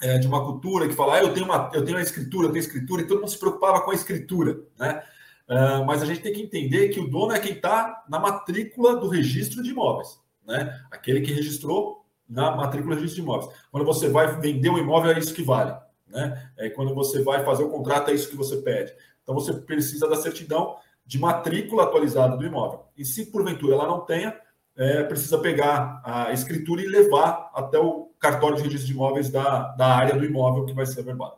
é, 0.00 0.18
de 0.18 0.26
uma 0.26 0.44
cultura 0.44 0.88
que 0.88 0.94
fala, 0.94 1.16
ah, 1.16 1.22
eu 1.22 1.34
tenho 1.34 1.46
uma, 1.46 1.70
eu 1.74 1.84
tenho 1.84 1.98
a 1.98 2.02
escritura, 2.02 2.46
eu 2.46 2.52
tenho 2.52 2.62
escritura, 2.62 3.02
e 3.02 3.06
todo 3.06 3.20
mundo 3.20 3.30
se 3.30 3.38
preocupava 3.38 3.80
com 3.80 3.90
a 3.90 3.94
escritura, 3.94 4.60
né? 4.78 5.02
Uh, 5.48 5.82
mas 5.86 6.02
a 6.02 6.04
gente 6.04 6.20
tem 6.20 6.32
que 6.32 6.42
entender 6.42 6.90
que 6.90 7.00
o 7.00 7.08
dono 7.08 7.32
é 7.32 7.40
quem 7.40 7.52
está 7.52 8.04
na 8.06 8.18
matrícula 8.18 8.96
do 8.96 9.08
registro 9.08 9.62
de 9.62 9.70
imóveis, 9.70 10.20
né? 10.46 10.78
Aquele 10.90 11.22
que 11.22 11.32
registrou 11.32 12.04
na 12.28 12.54
matrícula 12.54 12.94
registro 12.94 13.22
de 13.22 13.22
imóveis. 13.22 13.50
Quando 13.70 13.86
você 13.86 14.10
vai 14.10 14.38
vender 14.38 14.68
um 14.68 14.76
imóvel, 14.76 15.10
é 15.10 15.18
isso 15.18 15.32
que 15.34 15.42
vale, 15.42 15.74
né? 16.06 16.50
É 16.58 16.68
quando 16.68 16.94
você 16.94 17.22
vai 17.22 17.44
fazer 17.44 17.64
o 17.64 17.70
contrato, 17.70 18.10
é 18.10 18.14
isso 18.14 18.28
que 18.28 18.36
você 18.36 18.58
pede. 18.58 18.92
Então 19.22 19.34
você 19.34 19.54
precisa 19.54 20.06
da 20.06 20.16
certidão 20.16 20.76
de 21.06 21.18
matrícula 21.18 21.84
atualizada 21.84 22.36
do 22.36 22.44
imóvel. 22.44 22.84
E 22.96 23.04
se 23.04 23.26
porventura 23.26 23.74
ela 23.74 23.86
não 23.86 24.00
tenha, 24.00 24.38
é, 24.78 25.02
precisa 25.02 25.38
pegar 25.38 26.00
a 26.04 26.32
escritura 26.32 26.80
e 26.80 26.86
levar 26.86 27.50
até 27.52 27.78
o 27.80 28.12
cartório 28.20 28.56
de 28.56 28.62
registro 28.62 28.86
de 28.86 28.92
imóveis 28.92 29.28
da, 29.28 29.72
da 29.72 29.86
área 29.86 30.14
do 30.14 30.24
imóvel 30.24 30.64
que 30.64 30.72
vai 30.72 30.86
ser 30.86 31.00
averbado. 31.00 31.36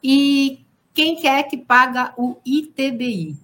E 0.00 0.64
quem 0.94 1.26
é 1.26 1.42
que 1.42 1.56
paga 1.56 2.14
o 2.16 2.36
ITBI? 2.46 3.36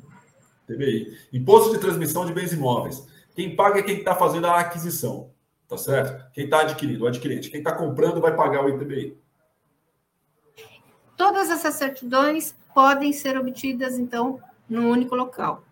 ITBI. 0.68 1.18
Imposto 1.32 1.72
de 1.72 1.80
Transmissão 1.80 2.24
de 2.24 2.32
Bens 2.32 2.52
Imóveis. 2.52 3.04
Quem 3.34 3.56
paga 3.56 3.80
é 3.80 3.82
quem 3.82 3.98
está 3.98 4.14
fazendo 4.14 4.46
a 4.46 4.60
aquisição, 4.60 5.30
tá 5.68 5.76
certo? 5.76 6.32
Quem 6.32 6.44
está 6.44 6.60
adquirindo, 6.60 7.04
o 7.04 7.08
adquirente. 7.08 7.50
Quem 7.50 7.58
está 7.58 7.72
comprando 7.72 8.20
vai 8.20 8.36
pagar 8.36 8.64
o 8.64 8.68
ITBI. 8.68 9.18
Todas 11.16 11.50
essas 11.50 11.74
certidões 11.74 12.54
podem 12.72 13.12
ser 13.12 13.36
obtidas, 13.36 13.98
então, 13.98 14.38
num 14.68 14.88
único 14.90 15.16
local, 15.16 15.64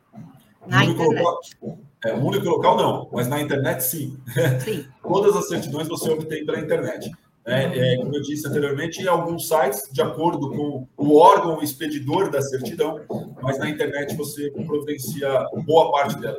na 0.67 0.85
internet. 0.85 1.23
Local, 1.23 1.79
é, 2.05 2.15
o 2.15 2.25
único 2.25 2.49
local 2.49 2.77
não, 2.77 3.09
mas 3.13 3.27
na 3.29 3.41
internet 3.41 3.83
sim. 3.83 4.19
sim. 4.65 4.87
Todas 5.03 5.37
as 5.37 5.49
certidões 5.49 5.89
você 5.89 6.11
obtém 6.11 6.47
pela 6.47 6.61
internet. 6.61 7.11
É, 7.51 7.95
é, 7.95 7.97
como 7.97 8.15
eu 8.15 8.21
disse 8.21 8.47
anteriormente, 8.47 9.01
em 9.01 9.07
alguns 9.07 9.49
sites, 9.49 9.89
de 9.91 10.03
acordo 10.03 10.51
com 10.51 10.87
o 10.99 11.17
órgão 11.17 11.63
expedidor 11.63 12.31
da 12.31 12.43
certidão, 12.43 13.01
mas 13.41 13.59
na 13.59 13.71
internet 13.71 14.15
você 14.15 14.51
providencia 14.51 15.47
boa 15.65 15.91
parte 15.91 16.21
dela, 16.21 16.39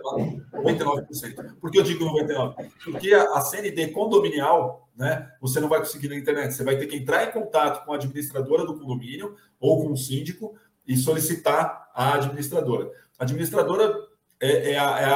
99%. 0.53 1.55
Por 1.59 1.71
que 1.71 1.79
eu 1.79 1.83
digo 1.83 2.05
99%? 2.05 2.53
Porque 2.83 3.11
a, 3.11 3.41
CND 3.41 3.87
condominial, 3.87 4.87
né, 4.95 5.27
você 5.41 5.59
não 5.59 5.67
vai 5.67 5.79
conseguir 5.79 6.09
na 6.09 6.15
internet, 6.15 6.53
você 6.53 6.63
vai 6.63 6.77
ter 6.77 6.85
que 6.85 6.97
entrar 6.97 7.27
em 7.27 7.31
contato 7.31 7.83
com 7.85 7.91
a 7.91 7.95
administradora 7.95 8.63
do 8.63 8.77
condomínio 8.77 9.35
ou 9.59 9.81
com 9.81 9.91
o 9.91 9.97
síndico 9.97 10.53
e 10.87 10.95
solicitar 10.95 11.89
a 11.95 12.13
administradora. 12.13 12.87
A 13.17 13.23
administradora 13.23 13.95
é, 14.41 14.71
é, 14.71 14.73
é 14.73 15.09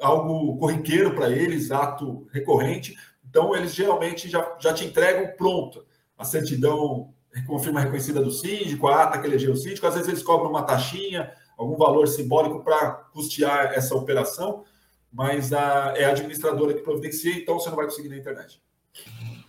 algo 0.00 0.56
corriqueiro 0.58 1.14
para 1.14 1.30
eles, 1.30 1.70
ato 1.70 2.26
recorrente, 2.32 2.96
então, 3.34 3.52
eles 3.52 3.74
geralmente 3.74 4.28
já, 4.28 4.56
já 4.60 4.72
te 4.72 4.84
entregam 4.84 5.36
pronto. 5.36 5.84
A 6.16 6.24
certidão 6.24 7.12
confirma 7.48 7.80
reconhecida 7.80 8.22
do 8.22 8.30
síndico, 8.30 8.86
a 8.86 9.02
ata 9.02 9.18
que 9.18 9.26
elegeu 9.26 9.52
o 9.52 9.56
síndico. 9.56 9.84
Às 9.88 9.94
vezes 9.94 10.08
eles 10.08 10.22
cobram 10.22 10.50
uma 10.50 10.62
taxinha, 10.62 11.32
algum 11.58 11.76
valor 11.76 12.06
simbólico 12.06 12.62
para 12.62 12.92
custear 13.12 13.72
essa 13.74 13.92
operação, 13.96 14.62
mas 15.12 15.52
a, 15.52 15.94
é 15.96 16.04
a 16.04 16.10
administradora 16.10 16.74
que 16.74 16.82
providencia, 16.82 17.34
então 17.34 17.58
você 17.58 17.68
não 17.70 17.76
vai 17.76 17.86
conseguir 17.86 18.08
na 18.08 18.16
internet. 18.16 18.62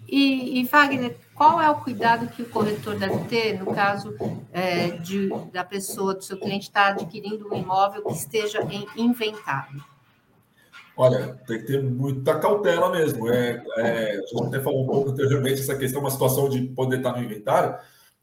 E, 0.07 0.59
e 0.59 0.63
Wagner, 0.65 1.17
qual 1.33 1.61
é 1.61 1.69
o 1.69 1.75
cuidado 1.75 2.27
que 2.27 2.41
o 2.41 2.49
corretor 2.49 2.95
deve 2.95 3.25
ter 3.25 3.59
no 3.59 3.73
caso 3.73 4.15
é, 4.53 4.91
de, 4.91 5.29
da 5.51 5.63
pessoa, 5.63 6.13
do 6.13 6.23
seu 6.23 6.37
cliente 6.37 6.67
estar 6.67 6.89
adquirindo 6.89 7.51
um 7.51 7.57
imóvel 7.57 8.03
que 8.03 8.13
esteja 8.13 8.61
em 8.63 8.87
inventário? 8.95 9.83
Olha, 10.97 11.37
tem 11.45 11.59
que 11.59 11.65
ter 11.65 11.83
muita 11.83 12.39
cautela 12.39 12.89
mesmo. 12.89 13.29
É, 13.29 13.61
é, 13.77 14.11
a 14.11 14.21
gente 14.21 14.47
até 14.47 14.61
falou 14.61 14.83
um 14.83 14.87
pouco 14.87 15.09
anteriormente 15.09 15.59
essa 15.59 15.75
questão, 15.75 15.99
uma 15.99 16.11
situação 16.11 16.47
de 16.47 16.61
poder 16.61 16.97
estar 16.97 17.11
no 17.11 17.23
inventário. 17.23 17.75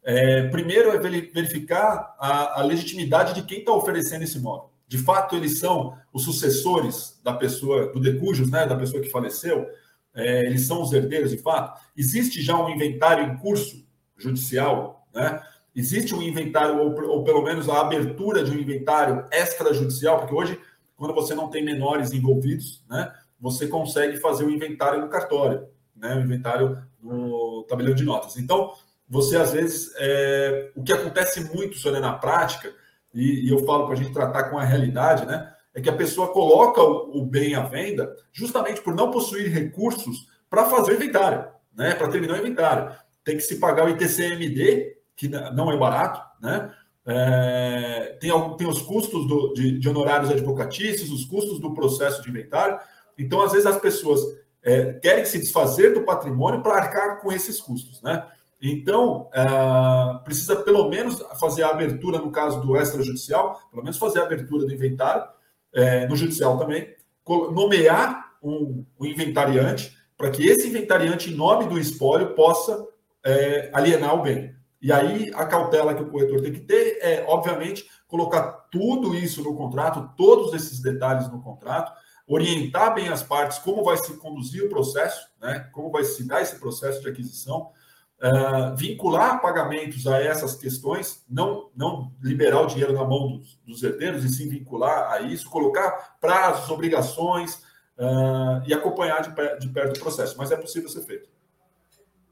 É, 0.02 0.48
primeiro 0.48 0.90
é 0.90 0.98
verificar 0.98 2.16
a, 2.18 2.60
a 2.60 2.62
legitimidade 2.64 3.34
de 3.34 3.42
quem 3.42 3.58
está 3.58 3.72
oferecendo 3.72 4.22
esse 4.22 4.38
imóvel. 4.38 4.70
De 4.88 4.98
fato, 4.98 5.36
eles 5.36 5.58
são 5.58 5.96
os 6.12 6.24
sucessores 6.24 7.20
da 7.22 7.32
pessoa, 7.32 7.92
do 7.92 8.00
decujus, 8.00 8.50
né, 8.50 8.66
da 8.66 8.76
pessoa 8.76 9.02
que 9.02 9.10
faleceu. 9.10 9.66
É, 10.14 10.46
eles 10.46 10.66
são 10.66 10.82
os 10.82 10.92
herdeiros, 10.92 11.30
de 11.30 11.38
fato. 11.38 11.80
Existe 11.96 12.42
já 12.42 12.56
um 12.56 12.68
inventário 12.68 13.24
em 13.24 13.36
curso 13.38 13.86
judicial, 14.16 15.06
né? 15.14 15.42
Existe 15.74 16.14
um 16.14 16.20
inventário, 16.20 16.78
ou, 16.78 17.08
ou 17.08 17.24
pelo 17.24 17.42
menos 17.42 17.68
a 17.68 17.80
abertura 17.80 18.44
de 18.44 18.50
um 18.50 18.58
inventário 18.58 19.26
extrajudicial, 19.32 20.18
porque 20.18 20.34
hoje 20.34 20.60
quando 21.02 21.14
você 21.14 21.34
não 21.34 21.48
tem 21.48 21.64
menores 21.64 22.12
envolvidos, 22.12 22.80
né, 22.88 23.12
você 23.40 23.66
consegue 23.66 24.18
fazer 24.18 24.44
o 24.44 24.50
inventário 24.50 25.00
no 25.00 25.08
cartório, 25.08 25.66
né, 25.96 26.14
o 26.14 26.20
inventário 26.20 26.80
no 27.02 27.64
tabelião 27.68 27.92
de 27.92 28.04
notas. 28.04 28.36
Então, 28.36 28.72
você 29.08 29.36
às 29.36 29.52
vezes, 29.52 29.92
é, 29.98 30.70
o 30.76 30.82
que 30.84 30.92
acontece 30.92 31.52
muito, 31.52 31.76
Sônia, 31.76 31.98
na 31.98 32.12
prática, 32.12 32.72
e, 33.12 33.48
e 33.48 33.50
eu 33.50 33.66
falo 33.66 33.86
para 33.86 33.94
a 33.94 33.96
gente 33.96 34.12
tratar 34.12 34.44
com 34.44 34.56
a 34.56 34.62
realidade, 34.62 35.26
né, 35.26 35.52
é 35.74 35.80
que 35.80 35.88
a 35.88 35.96
pessoa 35.96 36.28
coloca 36.28 36.82
o, 36.82 37.24
bem 37.24 37.54
à 37.54 37.62
venda 37.62 38.14
justamente 38.32 38.80
por 38.80 38.94
não 38.94 39.10
possuir 39.10 39.50
recursos 39.50 40.26
para 40.48 40.66
fazer 40.66 40.92
o 40.92 40.94
inventário, 40.96 41.46
né, 41.74 41.94
para 41.94 42.08
terminar 42.08 42.34
o 42.34 42.40
inventário. 42.40 42.94
Tem 43.24 43.36
que 43.36 43.42
se 43.42 43.56
pagar 43.56 43.86
o 43.86 43.88
ITCMD, 43.90 44.96
que 45.16 45.28
não 45.28 45.70
é 45.70 45.76
barato, 45.76 46.20
né? 46.40 46.72
É, 47.04 48.16
tem, 48.20 48.30
tem 48.56 48.68
os 48.68 48.80
custos 48.80 49.26
do, 49.26 49.52
de, 49.54 49.78
de, 49.78 49.88
honorários 49.88 50.30
advocatícios, 50.30 51.10
os 51.10 51.24
custos 51.24 51.58
do 51.58 51.74
processo 51.74 52.22
de 52.22 52.30
inventário. 52.30 52.78
Então, 53.18 53.42
às 53.42 53.52
vezes, 53.52 53.66
as 53.66 53.78
pessoas 53.78 54.20
é, 54.62 54.94
querem 54.94 55.24
se 55.24 55.38
desfazer 55.38 55.94
do 55.94 56.04
patrimônio 56.04 56.62
para 56.62 56.74
arcar 56.74 57.20
com 57.20 57.32
esses 57.32 57.60
custos. 57.60 58.00
Né? 58.02 58.24
Então, 58.60 59.28
é, 59.34 60.24
precisa 60.24 60.56
pelo 60.56 60.88
menos 60.88 61.20
fazer 61.40 61.64
a 61.64 61.70
abertura, 61.70 62.18
no 62.18 62.30
caso 62.30 62.60
do 62.60 62.76
extrajudicial, 62.76 63.60
pelo 63.70 63.82
menos 63.82 63.98
fazer 63.98 64.20
a 64.20 64.24
abertura 64.24 64.64
do 64.64 64.72
inventário, 64.72 65.24
é, 65.72 66.06
no 66.06 66.16
judicial 66.16 66.58
também, 66.58 66.94
nomear 67.26 68.32
um, 68.42 68.84
um 68.98 69.06
inventariante, 69.06 69.96
para 70.16 70.30
que 70.30 70.46
esse 70.46 70.68
inventariante, 70.68 71.30
em 71.30 71.36
nome 71.36 71.66
do 71.66 71.78
espólio, 71.78 72.34
possa 72.34 72.86
é, 73.24 73.70
alienar 73.72 74.14
o 74.14 74.22
bem. 74.22 74.54
E 74.80 74.92
aí 74.92 75.30
a 75.34 75.46
cautela 75.46 75.94
que 75.94 76.02
o 76.02 76.10
corretor 76.10 76.40
tem 76.40 76.52
que 76.52 76.60
ter 76.60 76.98
é, 77.00 77.24
obviamente, 77.28 77.88
colocar 78.08 78.66
tudo 78.70 79.14
isso 79.14 79.42
no 79.42 79.56
contrato, 79.56 80.10
todos 80.16 80.52
esses 80.52 80.80
detalhes 80.80 81.30
no 81.30 81.40
contrato, 81.40 81.92
orientar 82.26 82.94
bem 82.94 83.08
as 83.08 83.22
partes 83.22 83.58
como 83.58 83.84
vai 83.84 83.96
se 83.96 84.16
conduzir 84.16 84.64
o 84.64 84.68
processo, 84.68 85.28
né? 85.40 85.68
como 85.72 85.90
vai 85.90 86.04
se 86.04 86.26
dar 86.26 86.42
esse 86.42 86.58
processo 86.58 87.00
de 87.00 87.08
aquisição, 87.08 87.70
uh, 88.22 88.76
vincular 88.76 89.40
pagamentos 89.40 90.06
a 90.06 90.22
essas 90.22 90.54
questões, 90.54 91.24
não, 91.28 91.70
não 91.74 92.12
liberar 92.22 92.60
o 92.60 92.66
dinheiro 92.66 92.92
na 92.92 93.04
mão 93.04 93.38
dos, 93.38 93.60
dos 93.66 93.82
herdeiros, 93.82 94.24
e 94.24 94.28
sim 94.28 94.48
vincular 94.48 95.12
a 95.12 95.20
isso, 95.20 95.50
colocar 95.50 96.16
prazos, 96.20 96.70
obrigações 96.70 97.56
uh, 97.98 98.62
e 98.66 98.72
acompanhar 98.72 99.22
de, 99.22 99.58
de 99.58 99.68
perto 99.68 99.96
o 99.96 100.00
processo. 100.00 100.36
Mas 100.38 100.52
é 100.52 100.56
possível 100.56 100.88
ser 100.88 101.02
feito. 101.02 101.28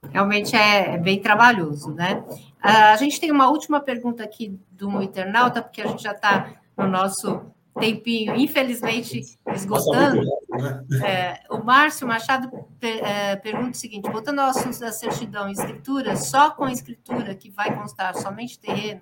Realmente 0.09 0.57
é, 0.57 0.95
é 0.95 0.99
bem 0.99 1.21
trabalhoso, 1.21 1.93
né? 1.93 2.25
a 2.63 2.97
gente 2.97 3.21
tem 3.21 3.31
uma 3.31 3.51
última 3.51 3.81
pergunta 3.81 4.25
aqui 4.25 4.59
do 4.71 5.03
internauta, 5.03 5.61
porque 5.61 5.83
a 5.83 5.89
gente 5.89 6.03
já 6.03 6.13
está 6.13 6.55
no 6.75 6.89
nosso 6.89 7.53
tempinho, 7.81 8.37
infelizmente, 8.37 9.39
esgotando. 9.55 10.23
Né? 10.51 10.85
É, 11.05 11.41
o 11.51 11.59
Márcio 11.65 12.07
Machado 12.07 12.51
é, 12.81 13.35
pergunta 13.37 13.71
o 13.71 13.75
seguinte: 13.75 14.11
voltando 14.11 14.41
ao 14.41 14.51
assunto 14.51 14.79
da 14.79 14.93
certidão 14.93 15.49
e 15.49 15.53
escritura, 15.53 16.17
só 16.17 16.51
com 16.51 16.65
a 16.65 16.73
escritura 16.73 17.35
que 17.35 17.51
vai 17.51 17.75
constar 17.75 18.15
somente 18.17 18.59
terreno, 18.59 19.01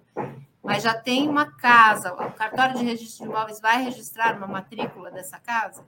mas 0.62 0.82
já 0.82 0.94
tem 0.94 1.28
uma 1.28 1.46
casa, 1.46 2.12
o 2.14 2.32
cartório 2.32 2.78
de 2.78 2.84
registro 2.84 3.24
de 3.24 3.30
imóveis 3.30 3.60
vai 3.60 3.82
registrar 3.82 4.36
uma 4.36 4.46
matrícula 4.46 5.10
dessa 5.10 5.38
casa? 5.38 5.84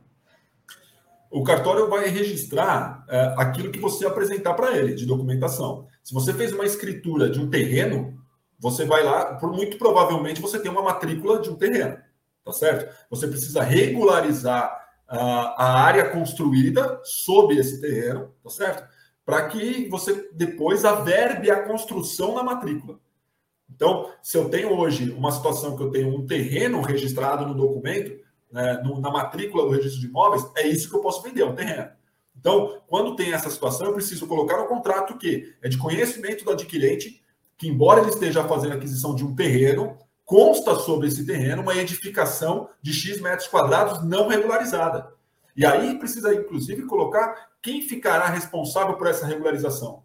o 1.31 1.45
cartório 1.45 1.89
vai 1.89 2.09
registrar 2.09 3.05
é, 3.09 3.35
aquilo 3.39 3.71
que 3.71 3.79
você 3.79 4.05
apresentar 4.05 4.55
para 4.55 4.77
ele 4.77 4.95
de 4.95 5.07
documentação. 5.07 5.87
Se 6.03 6.13
você 6.13 6.35
fez 6.35 6.53
uma 6.53 6.67
escritura 6.67 7.31
de 7.31 7.39
um 7.39 7.49
terreno, 7.49 8.19
você 8.59 8.85
vai 8.85 9.05
lá, 9.05 9.37
por 9.37 9.53
muito 9.53 9.79
provavelmente 9.79 10.41
você 10.41 10.59
tem 10.59 10.71
uma 10.71 10.83
matrícula 10.83 11.39
de 11.39 11.49
um 11.49 11.55
terreno, 11.55 11.97
tá 12.45 12.53
certo? 12.53 12.95
Você 13.11 13.27
precisa 13.27 13.63
regularizar 13.63 14.81
a, 15.07 15.65
a 15.65 15.83
área 15.83 16.09
construída 16.11 17.01
sob 17.05 17.57
esse 17.57 17.81
terreno, 17.81 18.33
tá 18.43 18.51
certo? 18.51 18.89
Para 19.25 19.49
que 19.49 19.89
você 19.89 20.29
depois 20.33 20.85
averbe 20.85 21.51
a 21.51 21.63
construção 21.63 22.35
na 22.35 22.43
matrícula. 22.43 22.99
Então, 23.69 24.11
se 24.23 24.37
eu 24.37 24.49
tenho 24.49 24.77
hoje 24.77 25.11
uma 25.11 25.31
situação 25.31 25.77
que 25.77 25.83
eu 25.83 25.91
tenho 25.91 26.09
um 26.09 26.27
terreno 26.27 26.81
registrado 26.83 27.47
no 27.47 27.55
documento, 27.55 28.19
né, 28.51 28.81
no, 28.85 29.01
na 29.01 29.11
matrícula 29.11 29.65
do 29.65 29.71
registro 29.71 30.01
de 30.01 30.07
imóveis, 30.07 30.45
é 30.57 30.67
isso 30.67 30.91
que 30.91 30.97
eu 30.97 31.01
posso 31.01 31.23
vender, 31.23 31.45
um 31.45 31.55
terreno. 31.55 31.89
Então, 32.39 32.81
quando 32.87 33.17
tem 33.17 33.33
essa 33.33 33.51
situação, 33.51 33.87
eu 33.87 33.93
preciso 33.93 34.27
colocar 34.27 34.57
no 34.57 34.67
contrato 34.67 35.17
que 35.19 35.55
é 35.63 35.69
de 35.69 35.79
conhecimento 35.79 36.45
do 36.45 36.51
adquirente, 36.51 37.23
que 37.57 37.69
embora 37.69 38.01
ele 38.01 38.11
esteja 38.11 38.43
fazendo 38.45 38.75
aquisição 38.75 39.15
de 39.15 39.25
um 39.25 39.35
terreno, 39.35 39.97
consta 40.31 40.77
sobre 40.77 41.09
esse 41.09 41.27
terreno 41.27 41.61
uma 41.61 41.75
edificação 41.75 42.69
de 42.81 42.93
X 42.93 43.21
metros 43.21 43.49
quadrados 43.49 44.05
não 44.05 44.29
regularizada. 44.29 45.13
E 45.57 45.67
aí 45.67 45.99
precisa, 45.99 46.33
inclusive, 46.33 46.87
colocar 46.87 47.49
quem 47.61 47.83
ficará 47.83 48.29
responsável 48.29 48.95
por 48.95 49.09
essa 49.09 49.27
regularização. 49.27 50.05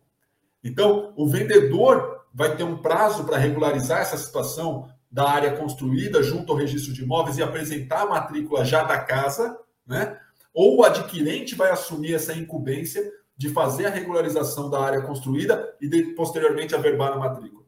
Então, 0.64 1.14
o 1.16 1.28
vendedor 1.28 2.26
vai 2.34 2.58
ter 2.58 2.64
um 2.64 2.80
prazo 2.80 3.24
para 3.24 3.38
regularizar 3.38 4.02
essa 4.02 4.18
situação 4.18 4.90
da 5.12 5.30
área 5.30 5.56
construída 5.56 6.24
junto 6.24 6.52
ao 6.52 6.58
registro 6.58 6.92
de 6.92 7.04
imóveis 7.04 7.38
e 7.38 7.44
apresentar 7.44 8.02
a 8.02 8.08
matrícula 8.08 8.66
já 8.66 8.82
da 8.82 8.98
casa, 8.98 9.56
né? 9.86 10.20
Ou 10.52 10.80
o 10.80 10.84
adquirente 10.84 11.54
vai 11.54 11.70
assumir 11.70 12.16
essa 12.16 12.34
incumbência 12.34 13.12
de 13.38 13.50
fazer 13.50 13.86
a 13.86 13.92
regularização 13.92 14.72
da 14.72 14.80
área 14.80 15.04
construída 15.04 15.76
e 15.80 15.88
de, 15.88 16.16
posteriormente 16.16 16.74
averbar 16.74 17.14
a 17.14 17.20
matrícula. 17.20 17.64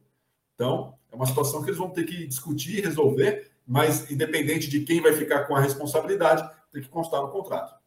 Então, 0.56 0.97
é 1.10 1.16
uma 1.16 1.26
situação 1.26 1.62
que 1.62 1.70
eles 1.70 1.78
vão 1.78 1.90
ter 1.90 2.04
que 2.04 2.26
discutir 2.26 2.78
e 2.78 2.80
resolver, 2.80 3.50
mas 3.66 4.10
independente 4.10 4.68
de 4.68 4.80
quem 4.80 5.00
vai 5.00 5.12
ficar 5.12 5.44
com 5.44 5.54
a 5.54 5.60
responsabilidade, 5.60 6.48
tem 6.72 6.82
que 6.82 6.88
constar 6.88 7.20
no 7.20 7.28
contrato. 7.28 7.78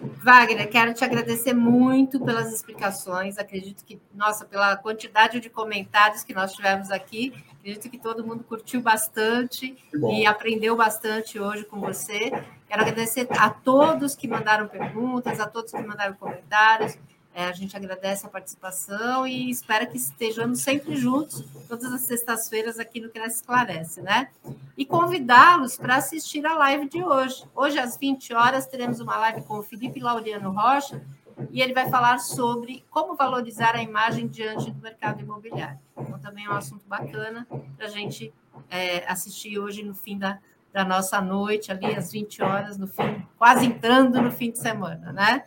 Wagner, 0.00 0.68
quero 0.68 0.94
te 0.94 1.04
agradecer 1.04 1.52
muito 1.52 2.18
pelas 2.20 2.52
explicações. 2.52 3.38
Acredito 3.38 3.84
que, 3.84 4.00
nossa, 4.14 4.44
pela 4.44 4.76
quantidade 4.76 5.40
de 5.40 5.50
comentários 5.50 6.24
que 6.24 6.34
nós 6.34 6.52
tivemos 6.52 6.90
aqui, 6.90 7.32
acredito 7.58 7.90
que 7.90 7.98
todo 7.98 8.26
mundo 8.26 8.44
curtiu 8.44 8.80
bastante 8.80 9.76
e 10.10 10.26
aprendeu 10.26 10.76
bastante 10.76 11.38
hoje 11.38 11.64
com 11.64 11.80
você. 11.80 12.30
Quero 12.66 12.82
agradecer 12.82 13.28
a 13.30 13.50
todos 13.50 14.14
que 14.14 14.26
mandaram 14.26 14.66
perguntas, 14.66 15.40
a 15.40 15.46
todos 15.46 15.70
que 15.70 15.82
mandaram 15.82 16.14
comentários. 16.14 16.98
É, 17.38 17.44
a 17.44 17.52
gente 17.52 17.76
agradece 17.76 18.24
a 18.24 18.30
participação 18.30 19.26
e 19.26 19.50
espera 19.50 19.84
que 19.84 19.98
estejamos 19.98 20.60
sempre 20.60 20.96
juntos, 20.96 21.44
todas 21.68 21.92
as 21.92 22.00
sextas-feiras 22.00 22.78
aqui 22.78 22.98
no 22.98 23.10
Cresce 23.10 23.36
Esclarece, 23.36 24.00
né? 24.00 24.30
E 24.74 24.86
convidá-los 24.86 25.76
para 25.76 25.96
assistir 25.96 26.46
a 26.46 26.54
live 26.54 26.88
de 26.88 27.04
hoje. 27.04 27.44
Hoje, 27.54 27.78
às 27.78 27.98
20 27.98 28.32
horas, 28.32 28.66
teremos 28.66 29.00
uma 29.00 29.18
live 29.18 29.42
com 29.42 29.58
o 29.58 29.62
Felipe 29.62 30.00
Laureano 30.00 30.50
Rocha, 30.50 31.04
e 31.50 31.60
ele 31.60 31.74
vai 31.74 31.90
falar 31.90 32.20
sobre 32.20 32.82
como 32.88 33.14
valorizar 33.14 33.76
a 33.76 33.82
imagem 33.82 34.26
diante 34.26 34.70
do 34.70 34.80
mercado 34.80 35.20
imobiliário. 35.20 35.78
Então, 35.94 36.18
também 36.18 36.46
é 36.46 36.48
um 36.48 36.56
assunto 36.56 36.86
bacana 36.88 37.46
para 37.76 37.84
a 37.84 37.90
gente 37.90 38.32
é, 38.70 39.06
assistir 39.06 39.58
hoje 39.58 39.82
no 39.82 39.94
fim 39.94 40.16
da, 40.16 40.38
da 40.72 40.86
nossa 40.86 41.20
noite, 41.20 41.70
ali 41.70 41.94
às 41.94 42.10
20 42.12 42.42
horas, 42.42 42.78
no 42.78 42.86
fim, 42.86 43.22
quase 43.36 43.66
entrando 43.66 44.22
no 44.22 44.32
fim 44.32 44.50
de 44.50 44.58
semana, 44.58 45.12
né? 45.12 45.44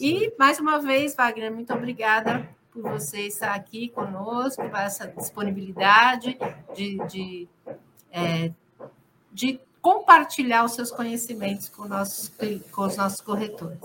E, 0.00 0.32
mais 0.38 0.58
uma 0.58 0.80
vez, 0.80 1.14
Wagner, 1.14 1.52
muito 1.52 1.72
obrigada 1.72 2.48
por 2.72 2.82
você 2.82 3.22
estar 3.22 3.54
aqui 3.54 3.88
conosco, 3.88 4.68
por 4.68 4.78
essa 4.78 5.06
disponibilidade 5.06 6.36
de, 6.74 6.98
de, 7.06 7.48
é, 8.10 8.50
de 9.32 9.60
compartilhar 9.80 10.64
os 10.64 10.72
seus 10.72 10.90
conhecimentos 10.90 11.68
com, 11.68 11.86
nossos, 11.86 12.32
com 12.72 12.82
os 12.82 12.96
nossos 12.96 13.20
corretores. 13.20 13.78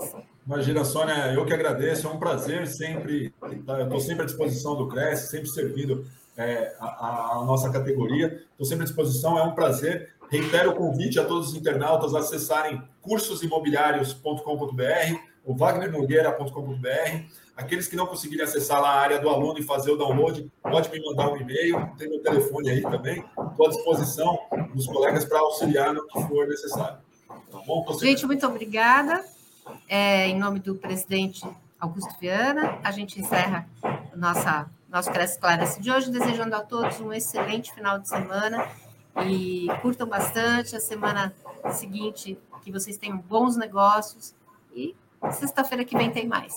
Imagina, 0.46 0.84
Sônia, 0.84 1.32
eu 1.32 1.46
que 1.46 1.52
agradeço, 1.52 2.08
é 2.08 2.10
um 2.10 2.18
prazer 2.18 2.66
sempre, 2.66 3.32
estou 3.50 4.00
sempre 4.00 4.22
à 4.22 4.24
disposição 4.24 4.74
do 4.74 4.88
Cresce, 4.88 5.30
sempre 5.30 5.48
servindo 5.48 6.04
é, 6.36 6.74
a, 6.80 7.34
a, 7.34 7.44
nossa 7.44 7.70
categoria, 7.70 8.42
estou 8.50 8.66
sempre 8.66 8.82
à 8.84 8.86
disposição, 8.86 9.38
é 9.38 9.42
um 9.42 9.54
prazer. 9.54 10.14
Reitero 10.28 10.70
o 10.70 10.74
convite 10.74 11.20
a 11.20 11.24
todos 11.24 11.50
os 11.50 11.54
internautas 11.54 12.14
a 12.14 12.20
acessarem 12.20 12.82
cursosimobiliários.com.br, 13.02 15.29
o 15.44 15.54
wagnernogueira.com.br. 15.56 17.24
Aqueles 17.56 17.88
que 17.88 17.96
não 17.96 18.06
conseguirem 18.06 18.44
acessar 18.44 18.80
lá 18.80 18.90
a 18.90 19.00
área 19.00 19.18
do 19.18 19.28
aluno 19.28 19.58
e 19.58 19.62
fazer 19.62 19.90
o 19.90 19.96
download, 19.96 20.50
pode 20.62 20.90
me 20.90 21.00
mandar 21.04 21.30
um 21.30 21.36
e-mail, 21.36 21.90
tem 21.98 22.08
meu 22.08 22.22
telefone 22.22 22.70
aí 22.70 22.82
também. 22.82 23.24
Estou 23.50 23.66
à 23.66 23.68
disposição 23.68 24.38
dos 24.74 24.86
colegas 24.86 25.24
para 25.24 25.40
auxiliar 25.40 25.92
no 25.92 26.06
que 26.06 26.22
for 26.22 26.46
necessário. 26.46 26.98
Tá 27.28 27.58
bom? 27.66 27.84
Gente, 27.98 28.24
muito 28.26 28.46
obrigada. 28.46 29.24
É, 29.88 30.26
em 30.26 30.38
nome 30.38 30.58
do 30.60 30.74
presidente 30.74 31.46
Augusto 31.78 32.14
Viana, 32.20 32.78
a 32.82 32.90
gente 32.90 33.20
encerra 33.20 33.68
nossa, 34.14 34.68
nosso 34.88 35.10
Cresce 35.10 35.38
Clarece 35.38 35.80
de 35.80 35.90
hoje, 35.90 36.10
desejando 36.10 36.54
a 36.56 36.60
todos 36.60 37.00
um 37.00 37.12
excelente 37.12 37.72
final 37.72 37.98
de 37.98 38.08
semana 38.08 38.68
e 39.26 39.66
curtam 39.82 40.06
bastante 40.06 40.76
a 40.76 40.80
semana 40.80 41.34
seguinte, 41.72 42.38
que 42.62 42.70
vocês 42.70 42.96
tenham 42.96 43.18
bons 43.18 43.56
negócios 43.56 44.34
e 44.74 44.94
sexta-feira 45.30 45.84
que 45.84 45.96
vem 45.96 46.10
tem 46.10 46.26
mais. 46.26 46.54